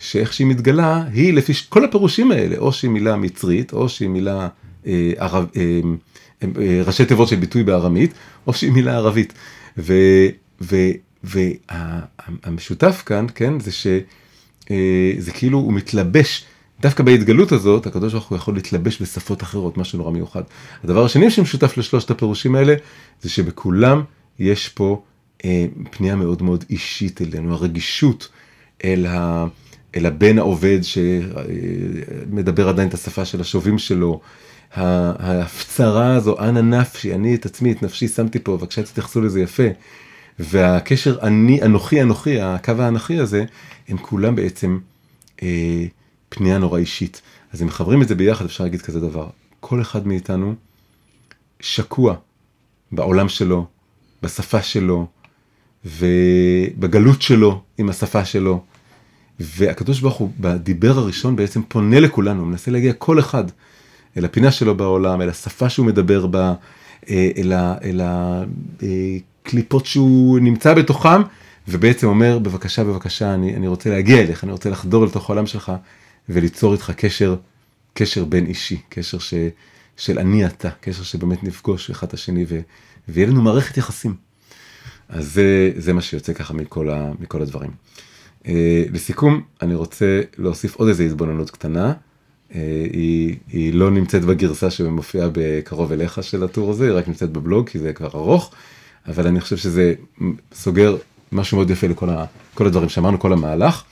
שאיך 0.00 0.32
שהיא 0.32 0.46
מתגלה, 0.46 1.04
היא 1.12 1.32
לפי 1.32 1.52
כל 1.68 1.84
הפירושים 1.84 2.32
האלה, 2.32 2.56
או 2.58 2.72
שהיא 2.72 2.90
מילה 2.90 3.16
מצרית, 3.16 3.72
או 3.72 3.88
שהיא 3.88 4.08
מילה 4.08 4.48
אה, 4.86 5.12
ערב, 5.16 5.46
אה, 5.56 5.80
אה, 6.42 6.82
ראשי 6.86 7.04
תיבות 7.04 7.28
של 7.28 7.36
ביטוי 7.36 7.62
בארמית, 7.62 8.14
או 8.46 8.52
שהיא 8.52 8.72
מילה 8.72 8.96
ערבית. 8.96 9.32
והמשותף 11.24 13.02
כאן, 13.06 13.26
כן, 13.34 13.60
זה 13.60 13.72
ש... 13.72 13.86
אה, 14.70 15.12
כאילו 15.34 15.58
הוא 15.58 15.72
מתלבש, 15.72 16.44
דווקא 16.80 17.02
בהתגלות 17.02 17.52
הזאת, 17.52 17.86
הקדוש 17.86 18.12
ברוך 18.12 18.28
הוא 18.28 18.36
יכול 18.38 18.54
להתלבש 18.54 19.02
בשפות 19.02 19.42
אחרות, 19.42 19.78
משהו 19.78 19.98
נורא 19.98 20.10
מיוחד. 20.10 20.42
הדבר 20.84 21.04
השני 21.04 21.30
שמשותף 21.30 21.76
לשלושת 21.76 22.10
הפירושים 22.10 22.54
האלה, 22.54 22.74
זה 23.22 23.30
שבכולם 23.30 24.02
יש 24.38 24.68
פה 24.68 25.02
אה, 25.44 25.66
פנייה 25.90 26.16
מאוד 26.16 26.42
מאוד 26.42 26.64
אישית 26.70 27.22
אלינו, 27.22 27.54
הרגישות 27.54 28.28
אל, 28.84 29.06
ה, 29.06 29.46
אל 29.96 30.06
הבן 30.06 30.38
העובד 30.38 30.78
שמדבר 30.82 32.68
עדיין 32.68 32.88
את 32.88 32.94
השפה 32.94 33.24
של 33.24 33.40
השובים 33.40 33.78
שלו, 33.78 34.20
ההפצרה 34.74 36.14
הזו, 36.14 36.38
אנא 36.38 36.60
נפשי, 36.60 37.14
אני 37.14 37.34
את 37.34 37.46
עצמי, 37.46 37.72
את 37.72 37.82
נפשי 37.82 38.08
שמתי 38.08 38.38
פה, 38.38 38.56
בבקשה 38.56 38.82
תתייחסו 38.82 39.20
לזה 39.20 39.40
יפה. 39.40 39.62
והקשר 40.38 41.18
אני, 41.22 41.62
אנוכי, 41.62 42.02
אנוכי, 42.02 42.40
הקו 42.40 42.72
האנכי 42.78 43.18
הזה, 43.18 43.44
הם 43.88 43.96
כולם 43.96 44.36
בעצם 44.36 44.78
אה, 45.42 45.84
פנייה 46.28 46.58
נורא 46.58 46.78
אישית. 46.78 47.22
אז 47.52 47.62
אם 47.62 47.66
מחברים 47.66 48.02
את 48.02 48.08
זה 48.08 48.14
ביחד, 48.14 48.44
אפשר 48.44 48.64
להגיד 48.64 48.82
כזה 48.82 49.00
דבר. 49.00 49.26
כל 49.60 49.80
אחד 49.80 50.06
מאיתנו 50.06 50.54
שקוע 51.60 52.14
בעולם 52.92 53.28
שלו, 53.28 53.66
בשפה 54.22 54.62
שלו, 54.62 55.06
ובגלות 55.84 57.22
שלו 57.22 57.62
עם 57.78 57.88
השפה 57.88 58.24
שלו. 58.24 58.64
והקדוש 59.40 60.00
ברוך 60.00 60.16
הוא 60.16 60.30
בדיבר 60.40 60.98
הראשון 60.98 61.36
בעצם 61.36 61.62
פונה 61.62 62.00
לכולנו, 62.00 62.44
מנסה 62.44 62.70
להגיע 62.70 62.92
כל 62.92 63.18
אחד 63.18 63.44
אל 64.16 64.24
הפינה 64.24 64.52
שלו 64.52 64.76
בעולם, 64.76 65.22
אל 65.22 65.28
השפה 65.28 65.68
שהוא 65.68 65.86
מדבר 65.86 66.26
בה, 66.26 66.54
אה, 67.10 67.30
אל, 67.36 67.52
ה, 67.52 67.74
אל 67.82 68.00
הקליפות 68.04 69.86
שהוא 69.86 70.38
נמצא 70.38 70.74
בתוכם, 70.74 71.22
ובעצם 71.68 72.06
אומר, 72.06 72.38
בבקשה, 72.38 72.84
בבקשה, 72.84 73.34
אני, 73.34 73.56
אני 73.56 73.66
רוצה 73.66 73.90
להגיע 73.90 74.20
אליך, 74.20 74.44
אני 74.44 74.52
רוצה 74.52 74.70
לחדור 74.70 75.04
לתוך 75.04 75.30
העולם 75.30 75.46
שלך 75.46 75.72
וליצור 76.28 76.72
איתך 76.72 76.92
קשר, 76.96 77.36
קשר 77.94 78.24
בין 78.24 78.46
אישי, 78.46 78.80
קשר 78.88 79.18
ש, 79.18 79.34
של 79.96 80.18
אני 80.18 80.46
אתה, 80.46 80.68
קשר 80.80 81.02
שבאמת 81.02 81.44
נפגוש 81.44 81.90
אחד 81.90 82.06
את 82.06 82.14
השני 82.14 82.44
ו, 82.48 82.60
ויהיה 83.08 83.28
לנו 83.28 83.42
מערכת 83.42 83.76
יחסים. 83.76 84.14
אז 85.08 85.32
זה, 85.32 85.72
זה 85.76 85.92
מה 85.92 86.00
שיוצא 86.00 86.32
ככה 86.32 86.54
מכל, 86.54 86.90
ה, 86.90 87.10
מכל 87.20 87.42
הדברים. 87.42 87.70
Uh, 88.50 88.52
לסיכום, 88.92 89.40
אני 89.62 89.74
רוצה 89.74 90.20
להוסיף 90.38 90.76
עוד 90.76 90.88
איזה 90.88 91.04
התבוננות 91.04 91.50
קטנה. 91.50 91.92
Uh, 91.92 92.54
היא, 92.92 93.36
היא 93.52 93.74
לא 93.74 93.90
נמצאת 93.90 94.24
בגרסה 94.24 94.70
שמופיעה 94.70 95.28
בקרוב 95.32 95.92
אליך 95.92 96.22
של 96.22 96.44
הטור 96.44 96.70
הזה, 96.70 96.84
היא 96.84 96.92
רק 96.92 97.08
נמצאת 97.08 97.30
בבלוג, 97.30 97.68
כי 97.68 97.78
זה 97.78 97.92
כבר 97.92 98.08
ארוך, 98.14 98.50
אבל 99.06 99.26
אני 99.26 99.40
חושב 99.40 99.56
שזה 99.56 99.94
סוגר 100.54 100.96
משהו 101.32 101.56
מאוד 101.56 101.70
יפה 101.70 101.86
לכל 101.86 102.10
ה, 102.10 102.24
כל 102.54 102.66
הדברים 102.66 102.88
שאמרנו, 102.88 103.20
כל 103.20 103.32
המהלך. 103.32 103.82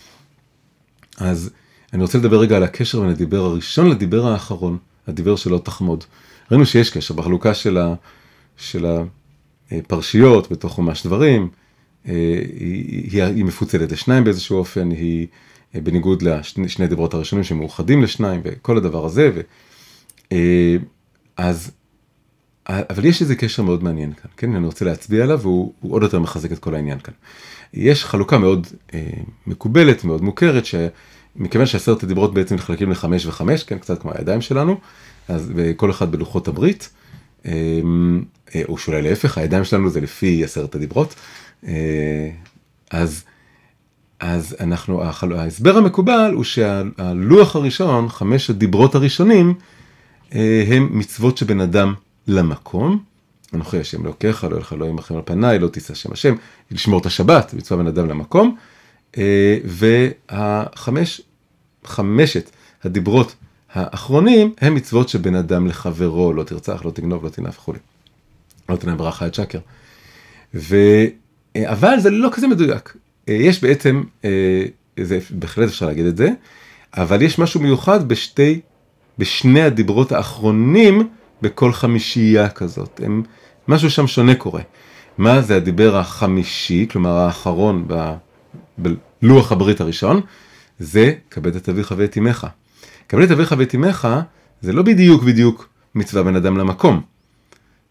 אז 1.19 1.51
אני 1.93 2.03
רוצה 2.03 2.19
לדבר 2.19 2.41
רגע 2.41 2.57
על 2.57 2.63
הקשר 2.63 3.01
בין 3.01 3.11
הדיבר 3.11 3.45
הראשון 3.45 3.91
לדיבר 3.91 4.27
האחרון, 4.27 4.79
הדיבר 5.07 5.37
שלא 5.37 5.61
תחמוד. 5.65 6.05
ראינו 6.51 6.67
שיש 6.67 6.91
קשר 6.91 7.15
בחלוקה 7.15 7.55
של, 7.55 7.79
ה, 7.79 7.95
של 8.57 8.87
הפרשיות 9.71 10.53
בתוך 10.53 10.73
חומש 10.73 11.07
דברים, 11.07 11.43
אה, 11.43 11.49
היא, 12.05 13.11
היא, 13.11 13.23
היא 13.23 13.45
מפוצלת 13.45 13.93
לשניים 13.93 14.25
באיזשהו 14.25 14.59
אופן, 14.59 14.91
היא 14.91 15.27
אה, 15.75 15.81
בניגוד 15.81 16.23
לשני 16.57 16.87
דיברות 16.87 17.15
הראשונים 17.15 17.45
שמאוחדים 17.45 18.03
לשניים 18.03 18.41
וכל 18.45 18.77
הדבר 18.77 19.07
הזה. 19.07 19.31
ו, 19.35 19.41
אה, 20.33 20.77
אז, 21.37 21.71
אבל 22.67 23.05
יש 23.05 23.23
איזה 23.23 23.37
קשר 23.37 23.63
מאוד 23.63 23.85
מעניין 23.85 24.13
כאן, 24.13 24.31
כן? 24.37 24.55
אני 24.55 24.67
רוצה 24.67 24.85
להצביע 24.85 25.23
עליו 25.25 25.41
והוא 25.41 25.73
עוד 25.81 26.03
יותר 26.03 26.19
מחזק 26.19 26.53
את 26.53 26.59
כל 26.59 26.75
העניין 26.75 26.99
כאן. 26.99 27.15
יש 27.75 28.05
חלוקה 28.05 28.39
מאוד 28.39 28.67
אה, 28.95 29.01
מקובלת, 29.47 30.05
מאוד 30.05 30.23
מוכרת, 30.23 30.65
שמכיוון 30.67 31.67
שעשרת 31.67 32.03
הדיברות 32.03 32.35
בעצם 32.35 32.55
נחלקים 32.55 32.91
לחמש 32.91 33.27
וחמש, 33.27 33.63
כן? 33.63 33.79
קצת 33.79 34.01
כמו 34.03 34.11
הידיים 34.15 34.41
שלנו, 34.41 34.81
אז 35.29 35.53
וכל 35.55 35.91
אחד 35.91 36.13
בלוחות 36.13 36.49
הברית, 36.49 36.89
אה, 37.47 37.53
או 38.69 38.79
שאולי 38.79 39.03
להפך, 39.03 39.39
הידיים 39.39 39.65
שלנו 39.65 39.91
זה 39.91 40.01
לפי 40.01 40.45
עשרת 40.45 40.75
הדיברות. 40.75 41.15
אה, 41.67 42.31
אז, 42.91 43.25
אז 44.21 44.57
אנחנו, 44.61 45.03
ההסבר 45.37 45.77
המקובל 45.77 46.33
הוא 46.35 46.45
שהלוח 46.45 47.57
הראשון, 47.57 48.09
חמש 48.09 48.51
הדיברות 48.51 48.95
הראשונים, 48.95 49.55
אה, 50.35 50.65
הם 50.69 50.99
מצוות 50.99 51.39
שבין 51.39 51.61
אדם 51.61 51.95
למקום. 52.27 52.99
אנוכי 53.55 53.79
השם 53.79 54.05
אלוקיך, 54.05 54.45
לא 54.45 54.57
ילך 54.57 54.73
אלוהים 54.73 54.99
אחרים 54.99 55.19
על 55.19 55.25
פניי, 55.27 55.59
לא 55.59 55.69
תישא 55.69 55.95
שם 55.95 56.13
השם, 56.13 56.35
לשמור 56.71 57.01
את 57.01 57.07
השבת, 57.07 57.55
מצווה 57.55 57.79
בין 57.79 57.87
אדם 57.87 58.09
למקום. 58.09 58.57
אה, 59.19 59.59
והחמש, 59.65 61.21
חמשת 61.85 62.51
הדיברות 62.85 63.35
האחרונים 63.73 64.55
הם 64.61 64.75
מצוות 64.75 65.09
שבין 65.09 65.35
אדם 65.35 65.67
לחברו, 65.67 66.33
לא 66.33 66.43
תרצח, 66.43 66.85
לא 66.85 66.91
תגנוב, 66.91 67.25
לא 67.25 67.29
תנאף 67.29 67.59
וכולי. 67.59 67.79
לא 68.69 68.77
תנאף 68.77 68.97
ברכה 68.97 69.27
את 69.27 69.35
שקר. 69.35 69.59
ו... 70.55 70.77
אה, 71.59 71.73
אבל 71.73 72.01
זה 72.01 72.11
לא 72.11 72.29
כזה 72.33 72.49
מדויק. 72.49 72.97
אה, 73.29 73.35
יש 73.35 73.63
בעצם, 73.63 74.03
אה, 74.25 74.65
זה 75.01 75.19
בהחלט 75.31 75.69
אפשר 75.69 75.87
להגיד 75.87 76.07
את 76.07 76.17
זה, 76.17 76.29
אבל 76.97 77.23
יש 77.23 77.39
משהו 77.39 77.61
מיוחד 77.61 78.09
בשתי, 78.09 78.61
בשני 79.19 79.63
הדיברות 79.63 80.13
האחרונים 80.13 81.09
בכל 81.43 81.73
חמישייה 81.73 82.49
כזאת. 82.49 83.01
הם, 83.05 83.23
משהו 83.69 83.91
שם 83.91 84.07
שונה 84.07 84.35
קורה. 84.35 84.63
מה 85.19 85.41
זה 85.41 85.57
הדיבר 85.57 85.97
החמישי, 85.97 86.87
כלומר 86.91 87.11
האחרון 87.11 87.85
ב, 87.87 88.15
בלוח 88.79 89.53
הברית 89.53 89.81
הראשון? 89.81 90.21
זה 90.79 91.13
כבד 91.31 91.57
את 91.57 91.69
אביך 91.69 91.95
ואת 91.97 92.19
אמך. 92.19 92.47
כבד 93.09 93.23
את 93.23 93.31
אביך 93.31 93.55
ואת 93.59 93.75
אמך 93.75 94.09
זה 94.61 94.73
לא 94.73 94.83
בדיוק 94.83 95.23
בדיוק 95.23 95.69
מצווה 95.95 96.23
בין 96.23 96.37
אדם 96.37 96.59
למקום. 96.59 97.01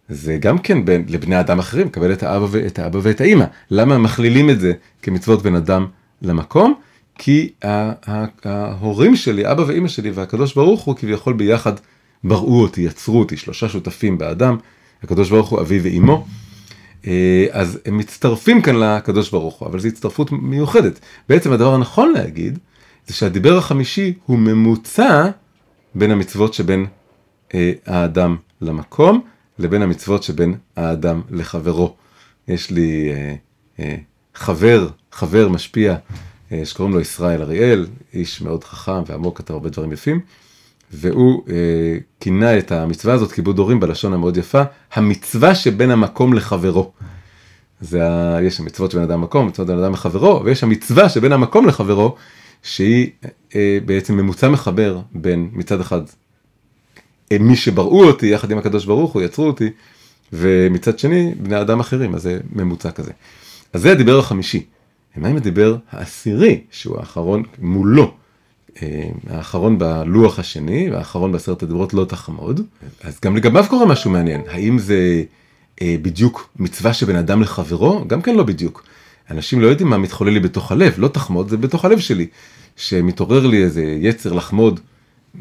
זה 0.10 0.38
גם 0.38 0.58
כן 0.58 0.86
בין, 0.86 1.06
לבני 1.08 1.40
אדם 1.40 1.60
אחרים, 1.60 1.88
לקבל 1.88 2.14
את 2.14 2.24
האבא 2.24 2.46
ואת 2.50 2.80
האבא 2.80 3.00
ואת 3.04 3.22
האימא. 3.22 3.46
למה 3.72 3.98
מכלילים 3.98 4.50
את 4.50 4.60
זה 4.60 4.74
כמצוות 5.02 5.44
בין 5.44 5.56
אדם 5.56 5.86
למקום? 6.22 6.74
כי 7.18 7.52
ההורים 8.44 9.16
שלי, 9.16 9.52
אבא 9.52 9.62
ואימא 9.62 9.88
שלי 9.88 10.12
והקדוש 10.12 10.54
ברוך 10.54 10.82
הוא 10.82 10.96
כביכול 10.96 11.34
ביחד 11.34 11.74
בראו 12.24 12.62
אותי, 12.62 12.82
יצרו 12.82 13.20
אותי, 13.20 13.38
שלושה 13.38 13.70
שותפים 13.70 14.18
באדם, 14.18 14.58
הקדוש 15.04 15.30
ברוך 15.30 15.50
הוא 15.50 15.62
אבי 15.62 15.80
ואימו. 15.80 16.26
אה, 17.08 17.46
אז 17.52 17.80
הם 17.86 17.98
מצטרפים 17.98 18.62
כאן 18.62 18.76
לקדוש 18.76 19.32
ברוך 19.32 19.56
הוא, 19.56 19.68
אבל 19.68 19.80
זו 19.80 19.88
הצטרפות 19.88 20.32
מיוחדת. 20.32 21.00
בעצם 21.30 21.52
הדבר 21.52 21.74
הנכון 21.74 22.14
להגיד, 22.14 22.60
זה 23.08 23.14
שהדיבר 23.14 23.58
החמישי 23.58 24.14
הוא 24.26 24.40
ממוצע 24.40 25.30
בין 25.96 26.12
המצוות 26.12 26.54
שבין 26.54 26.86
אה, 27.54 27.72
האדם 27.86 28.36
למקום, 28.62 29.22
לבין 29.60 29.82
המצוות 29.82 30.24
שבין 30.24 30.56
האדם 30.76 31.22
לחברו. 31.30 31.96
יש 32.48 32.72
לי 32.72 33.10
אה, 33.12 33.36
אה, 33.80 33.96
חבר, 34.36 34.88
חבר 35.12 35.50
משפיע, 35.50 35.96
אה, 36.52 36.66
שקוראים 36.66 36.94
לו 36.94 37.02
ישראל 37.02 37.42
אריאל, 37.42 37.88
איש 38.14 38.42
מאוד 38.42 38.64
חכם 38.64 39.02
ועמוק, 39.08 39.38
כתב 39.38 39.54
הרבה 39.54 39.70
דברים 39.70 39.92
יפים, 39.92 40.20
והוא 40.92 41.44
אה, 41.50 41.98
כינה 42.20 42.58
את 42.58 42.72
המצווה 42.72 43.14
הזאת, 43.14 43.32
כיבוד 43.32 43.60
הורים 43.60 43.80
בלשון 43.80 44.14
המאוד 44.14 44.38
יפה, 44.38 44.62
המצווה 44.94 45.56
שבין 45.56 45.92
המקום 45.92 46.34
לחברו. 46.34 46.92
זה 47.82 48.08
ה... 48.08 48.38
יש 48.42 48.60
המצוות 48.60 48.92
שבין 48.92 49.04
אדם 49.04 49.20
למקום, 49.20 49.48
מצוות 49.48 49.68
בין 49.68 49.78
אדם 49.80 49.94
לחברו, 49.94 50.42
ויש 50.46 50.64
המצווה 50.64 51.10
שבין 51.10 51.32
המקום 51.32 51.68
לחברו, 51.68 52.16
שהיא 52.64 53.12
אה, 53.56 53.78
בעצם 53.86 54.18
ממוצע 54.18 54.50
מחבר 54.50 55.00
בין 55.12 55.50
מצד 55.54 55.80
אחד 55.80 56.02
מי 57.40 57.56
שבראו 57.56 58.04
אותי 58.04 58.28
יחד 58.28 58.52
עם 58.52 58.58
הקדוש 58.58 58.86
ברוך 58.86 59.14
הוא, 59.14 59.22
יצרו 59.22 59.48
אותי, 59.48 59.70
ומצד 60.34 61.00
שני, 61.00 61.34
בני 61.40 61.62
אדם 61.62 61.80
אחרים, 61.80 62.16
אז 62.16 62.22
זה 62.22 62.40
ממוצע 62.54 62.92
כזה. 62.92 63.12
אז 63.74 63.82
זה 63.82 63.92
הדיבר 63.92 64.20
החמישי. 64.20 64.66
מה 65.16 65.28
עם 65.28 65.38
הדיבר 65.38 65.76
העשירי, 65.92 66.62
שהוא 66.72 67.00
האחרון 67.00 67.44
מולו? 67.60 68.14
אה, 68.82 69.10
האחרון 69.30 69.80
בלוח 69.80 70.40
השני, 70.40 70.90
והאחרון 70.92 71.32
בעשרת 71.32 71.64
הדיברות 71.64 71.94
לא 71.94 72.06
תחמוד. 72.06 72.62
אז 73.04 73.20
גם 73.26 73.36
לגביו 73.36 73.66
קורה 73.70 73.86
משהו 73.86 74.12
מעניין. 74.12 74.42
האם 74.48 74.80
זה 74.80 75.24
אה, 75.82 75.96
בדיוק 76.02 76.50
מצווה 76.60 76.94
שבין 76.94 77.16
אדם 77.16 77.42
לחברו? 77.42 78.08
גם 78.08 78.22
כן 78.22 78.36
לא 78.36 78.44
בדיוק. 78.44 78.84
אנשים 79.32 79.62
לא 79.62 79.68
יודעים 79.68 79.90
מה 79.90 79.98
מתחולל 79.98 80.34
לי 80.34 80.40
בתוך 80.40 80.72
הלב, 80.72 80.94
לא 80.98 81.08
תחמוד, 81.08 81.50
זה 81.50 81.58
בתוך 81.58 81.86
הלב 81.86 82.00
שלי. 82.00 82.28
שמתעורר 82.76 83.48
לי 83.48 83.64
איזה 83.64 83.98
יצר 84.00 84.34
לחמוד 84.34 84.80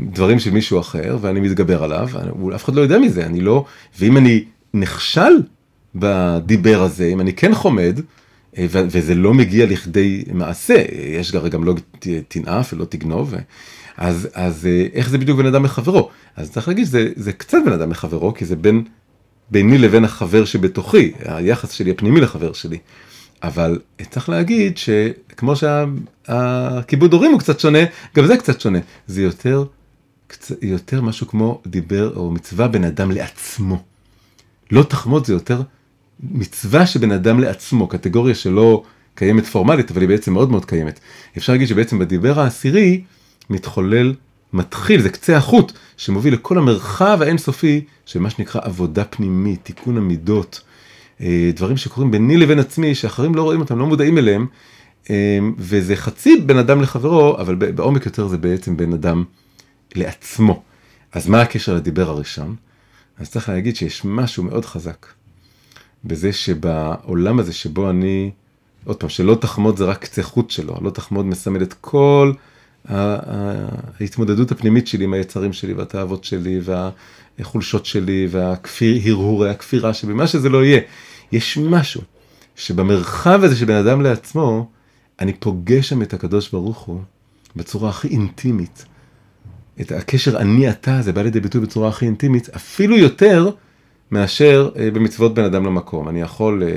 דברים 0.00 0.38
של 0.38 0.50
מישהו 0.50 0.80
אחר 0.80 1.18
ואני 1.20 1.40
מתגבר 1.40 1.82
עליו, 1.82 2.08
אף 2.54 2.64
אחד 2.64 2.74
לא 2.74 2.80
יודע 2.80 2.98
מזה, 2.98 3.26
אני 3.26 3.40
לא, 3.40 3.64
ואם 3.98 4.16
אני 4.16 4.44
נכשל 4.74 5.42
בדיבר 5.94 6.82
הזה, 6.82 7.06
אם 7.06 7.20
אני 7.20 7.32
כן 7.32 7.54
חומד, 7.54 8.00
אה, 8.58 8.66
וזה 8.70 9.14
לא 9.14 9.34
מגיע 9.34 9.66
לכדי 9.66 10.24
מעשה, 10.32 10.82
יש 10.92 11.32
גם 11.32 11.64
לא 11.64 11.74
תנאף 12.28 12.72
ולא 12.72 12.84
תגנוב, 12.84 13.34
אז, 13.96 14.28
אז 14.34 14.66
אה, 14.66 14.86
איך 14.92 15.08
זה 15.08 15.18
בדיוק 15.18 15.38
בן 15.38 15.46
אדם 15.46 15.64
לחברו? 15.64 16.10
אז 16.36 16.50
צריך 16.50 16.68
להגיד 16.68 16.84
שזה 16.86 17.08
זה 17.16 17.32
קצת 17.32 17.58
בן 17.66 17.72
אדם 17.72 17.90
לחברו, 17.90 18.34
כי 18.34 18.44
זה 18.44 18.56
בין, 18.56 18.84
ביני 19.50 19.78
לבין 19.78 20.04
החבר 20.04 20.44
שבתוכי, 20.44 21.12
היחס 21.24 21.70
שלי 21.70 21.90
הפנימי 21.90 22.20
לחבר 22.20 22.52
שלי. 22.52 22.78
אבל 23.42 23.78
צריך 24.10 24.28
להגיד 24.28 24.78
שכמו 24.78 25.54
שהכיבוד 25.56 27.12
הורים 27.12 27.32
הוא 27.32 27.40
קצת 27.40 27.60
שונה, 27.60 27.78
גם 28.16 28.26
זה 28.26 28.36
קצת 28.36 28.60
שונה. 28.60 28.78
זה 29.06 29.22
יותר, 29.22 29.64
יותר 30.62 31.02
משהו 31.02 31.26
כמו 31.26 31.60
דיבר 31.66 32.16
או 32.16 32.30
מצווה 32.30 32.68
בין 32.68 32.84
אדם 32.84 33.10
לעצמו. 33.10 33.82
לא 34.70 34.82
תחמוד 34.82 35.26
זה 35.26 35.32
יותר 35.32 35.62
מצווה 36.20 36.86
שבן 36.86 37.12
אדם 37.12 37.40
לעצמו, 37.40 37.86
קטגוריה 37.86 38.34
שלא 38.34 38.82
קיימת 39.14 39.46
פורמלית, 39.46 39.90
אבל 39.90 40.00
היא 40.00 40.08
בעצם 40.08 40.32
מאוד 40.32 40.50
מאוד 40.50 40.64
קיימת. 40.64 41.00
אפשר 41.36 41.52
להגיד 41.52 41.68
שבעצם 41.68 41.98
בדיבר 41.98 42.40
העשירי 42.40 43.02
מתחולל, 43.50 44.14
מתחיל, 44.52 45.00
זה 45.00 45.08
קצה 45.08 45.36
החוט 45.36 45.72
שמוביל 45.96 46.34
לכל 46.34 46.58
המרחב 46.58 47.18
האינסופי 47.22 47.84
של 48.06 48.20
מה 48.20 48.30
שנקרא 48.30 48.60
עבודה 48.64 49.04
פנימית, 49.04 49.60
תיקון 49.62 49.96
המידות, 49.96 50.60
אה, 51.20 51.50
דברים 51.54 51.76
שקורים 51.76 52.10
ביני 52.10 52.36
לבין 52.36 52.58
עצמי, 52.58 52.94
שאחרים 52.94 53.34
לא 53.34 53.42
רואים 53.42 53.60
אותם, 53.60 53.78
לא 53.78 53.86
מודעים 53.86 54.18
אליהם, 54.18 54.46
אה, 55.10 55.38
וזה 55.58 55.96
חצי 55.96 56.40
בין 56.46 56.58
אדם 56.58 56.82
לחברו, 56.82 57.36
אבל 57.38 57.54
בעומק 57.54 58.06
יותר 58.06 58.28
זה 58.28 58.38
בעצם 58.38 58.76
בין 58.76 58.92
אדם 58.92 59.24
לעצמו. 59.96 60.62
אז 61.12 61.28
מה 61.28 61.42
הקשר 61.42 61.74
לדיבר 61.74 62.10
הראשון? 62.10 62.56
אז 63.18 63.30
צריך 63.30 63.48
להגיד 63.48 63.76
שיש 63.76 64.04
משהו 64.04 64.42
מאוד 64.42 64.64
חזק 64.64 65.06
בזה 66.04 66.32
שבעולם 66.32 67.38
הזה 67.38 67.52
שבו 67.52 67.90
אני, 67.90 68.30
עוד 68.84 68.96
פעם, 68.96 69.08
שלא 69.08 69.34
תחמוד 69.34 69.76
זה 69.76 69.84
רק 69.84 69.98
קצה 69.98 70.22
חוט 70.22 70.50
שלו, 70.50 70.78
לא 70.82 70.90
תחמוד 70.90 71.26
מסמל 71.26 71.62
את 71.62 71.74
כל 71.80 72.32
ההתמודדות 72.88 74.52
הפנימית 74.52 74.86
שלי 74.86 75.04
עם 75.04 75.12
היצרים 75.12 75.52
שלי 75.52 75.72
והתאוות 75.72 76.24
שלי 76.24 76.60
והחולשות 77.38 77.86
שלי 77.86 78.28
והרהורי 78.30 79.50
הכפירה 79.50 79.94
שלי, 79.94 80.12
מה 80.12 80.26
שזה 80.26 80.48
לא 80.48 80.64
יהיה. 80.64 80.80
יש 81.32 81.58
משהו 81.58 82.02
שבמרחב 82.56 83.40
הזה 83.42 83.56
של 83.56 83.64
בן 83.64 83.74
אדם 83.74 84.00
לעצמו, 84.02 84.70
אני 85.20 85.32
פוגש 85.32 85.88
שם 85.88 86.02
את 86.02 86.14
הקדוש 86.14 86.50
ברוך 86.50 86.78
הוא 86.78 87.00
בצורה 87.56 87.90
הכי 87.90 88.08
אינטימית. 88.08 88.84
את 89.80 89.92
הקשר 89.92 90.36
אני 90.36 90.70
אתה 90.70 91.02
זה 91.02 91.12
בא 91.12 91.22
לידי 91.22 91.40
ביטוי 91.40 91.60
בצורה 91.60 91.88
הכי 91.88 92.06
אינטימית, 92.06 92.48
אפילו 92.48 92.96
יותר 92.96 93.50
מאשר 94.10 94.70
אה, 94.76 94.90
במצוות 94.90 95.34
בין 95.34 95.44
אדם 95.44 95.64
למקום. 95.64 96.08
אני 96.08 96.20
יכול 96.20 96.62
אה, 96.62 96.68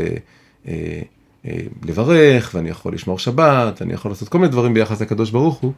אה, 0.67 1.01
אה, 1.45 1.61
לברך, 1.83 2.51
ואני 2.53 2.69
יכול 2.69 2.93
לשמור 2.93 3.19
שבת, 3.19 3.81
אני 3.81 3.93
יכול 3.93 4.11
לעשות 4.11 4.29
כל 4.29 4.37
מיני 4.37 4.51
דברים 4.51 4.73
ביחס 4.73 5.01
לקדוש 5.01 5.31
ברוך 5.31 5.57
הוא, 5.57 5.73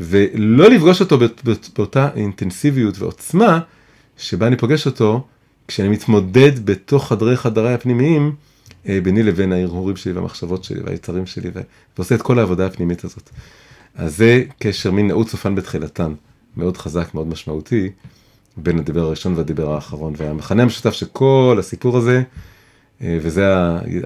ולא 0.00 0.70
לפגוש 0.70 1.00
אותו 1.00 1.18
באות, 1.18 1.70
באותה 1.76 2.08
אינטנסיביות 2.16 2.98
ועוצמה 2.98 3.60
שבה 4.16 4.46
אני 4.46 4.56
פוגש 4.56 4.86
אותו 4.86 5.26
כשאני 5.68 5.88
מתמודד 5.88 6.66
בתוך 6.66 7.08
חדרי 7.08 7.36
חדריי 7.36 7.74
הפנימיים 7.74 8.34
אה, 8.88 8.98
ביני 9.02 9.22
לבין 9.22 9.52
ההרהורים 9.52 9.96
שלי 9.96 10.12
והמחשבות 10.12 10.64
שלי 10.64 10.80
והיצרים 10.80 11.26
שלי 11.26 11.50
ועושה 11.96 12.14
את 12.14 12.22
כל 12.22 12.38
העבודה 12.38 12.66
הפנימית 12.66 13.04
הזאת. 13.04 13.30
אז 13.94 14.16
זה 14.16 14.44
קשר 14.58 14.90
מין 14.90 15.08
נעוץ 15.08 15.32
אופן 15.32 15.54
בתחילתן, 15.54 16.12
מאוד 16.56 16.76
חזק, 16.76 17.14
מאוד 17.14 17.26
משמעותי, 17.26 17.90
בין 18.56 18.78
הדיבר 18.78 19.00
הראשון 19.00 19.34
והדיבר 19.34 19.74
האחרון. 19.74 20.12
והמכנה 20.16 20.62
המשותף 20.62 20.92
של 20.92 21.06
כל 21.06 21.56
הסיפור 21.58 21.96
הזה, 21.96 22.22
אה, 23.02 23.18
וזה 23.22 23.54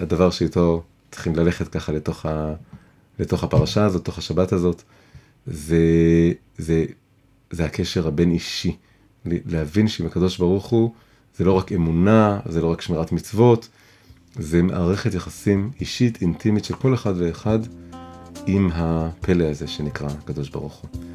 הדבר 0.00 0.30
שאיתו 0.30 0.82
צריכים 1.10 1.36
ללכת 1.36 1.68
ככה 1.68 1.92
לתוך, 1.92 2.26
ה, 2.26 2.54
לתוך 3.18 3.44
הפרשה 3.44 3.84
הזאת, 3.84 4.02
לתוך 4.02 4.18
השבת 4.18 4.52
הזאת, 4.52 4.82
זה, 5.46 5.78
זה, 6.58 6.84
זה 7.50 7.64
הקשר 7.64 8.08
הבין 8.08 8.30
אישי. 8.30 8.76
להבין 9.26 9.88
שעם 9.88 10.06
הקדוש 10.06 10.38
ברוך 10.38 10.66
הוא 10.66 10.90
זה 11.36 11.44
לא 11.44 11.52
רק 11.52 11.72
אמונה, 11.72 12.40
זה 12.48 12.62
לא 12.62 12.72
רק 12.72 12.80
שמירת 12.80 13.12
מצוות, 13.12 13.68
זה 14.36 14.62
מערכת 14.62 15.14
יחסים 15.14 15.70
אישית, 15.80 16.22
אינטימית 16.22 16.64
של 16.64 16.74
כל 16.74 16.94
אחד 16.94 17.14
ואחד 17.16 17.58
עם 18.46 18.70
הפלא 18.72 19.44
הזה 19.44 19.66
שנקרא 19.66 20.08
הקדוש 20.08 20.48
ברוך 20.48 20.74
הוא. 20.74 21.13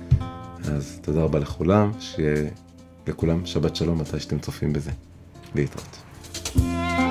אז 0.75 0.99
תודה 1.01 1.21
רבה 1.21 1.39
לכולם, 1.39 1.91
שיהיה 1.99 2.49
לכולם 3.07 3.45
שבת 3.45 3.75
שלום 3.75 4.01
מתי 4.01 4.19
שאתם 4.19 4.39
צופים 4.39 4.73
בזה. 4.73 4.91
להתראות. 5.55 7.08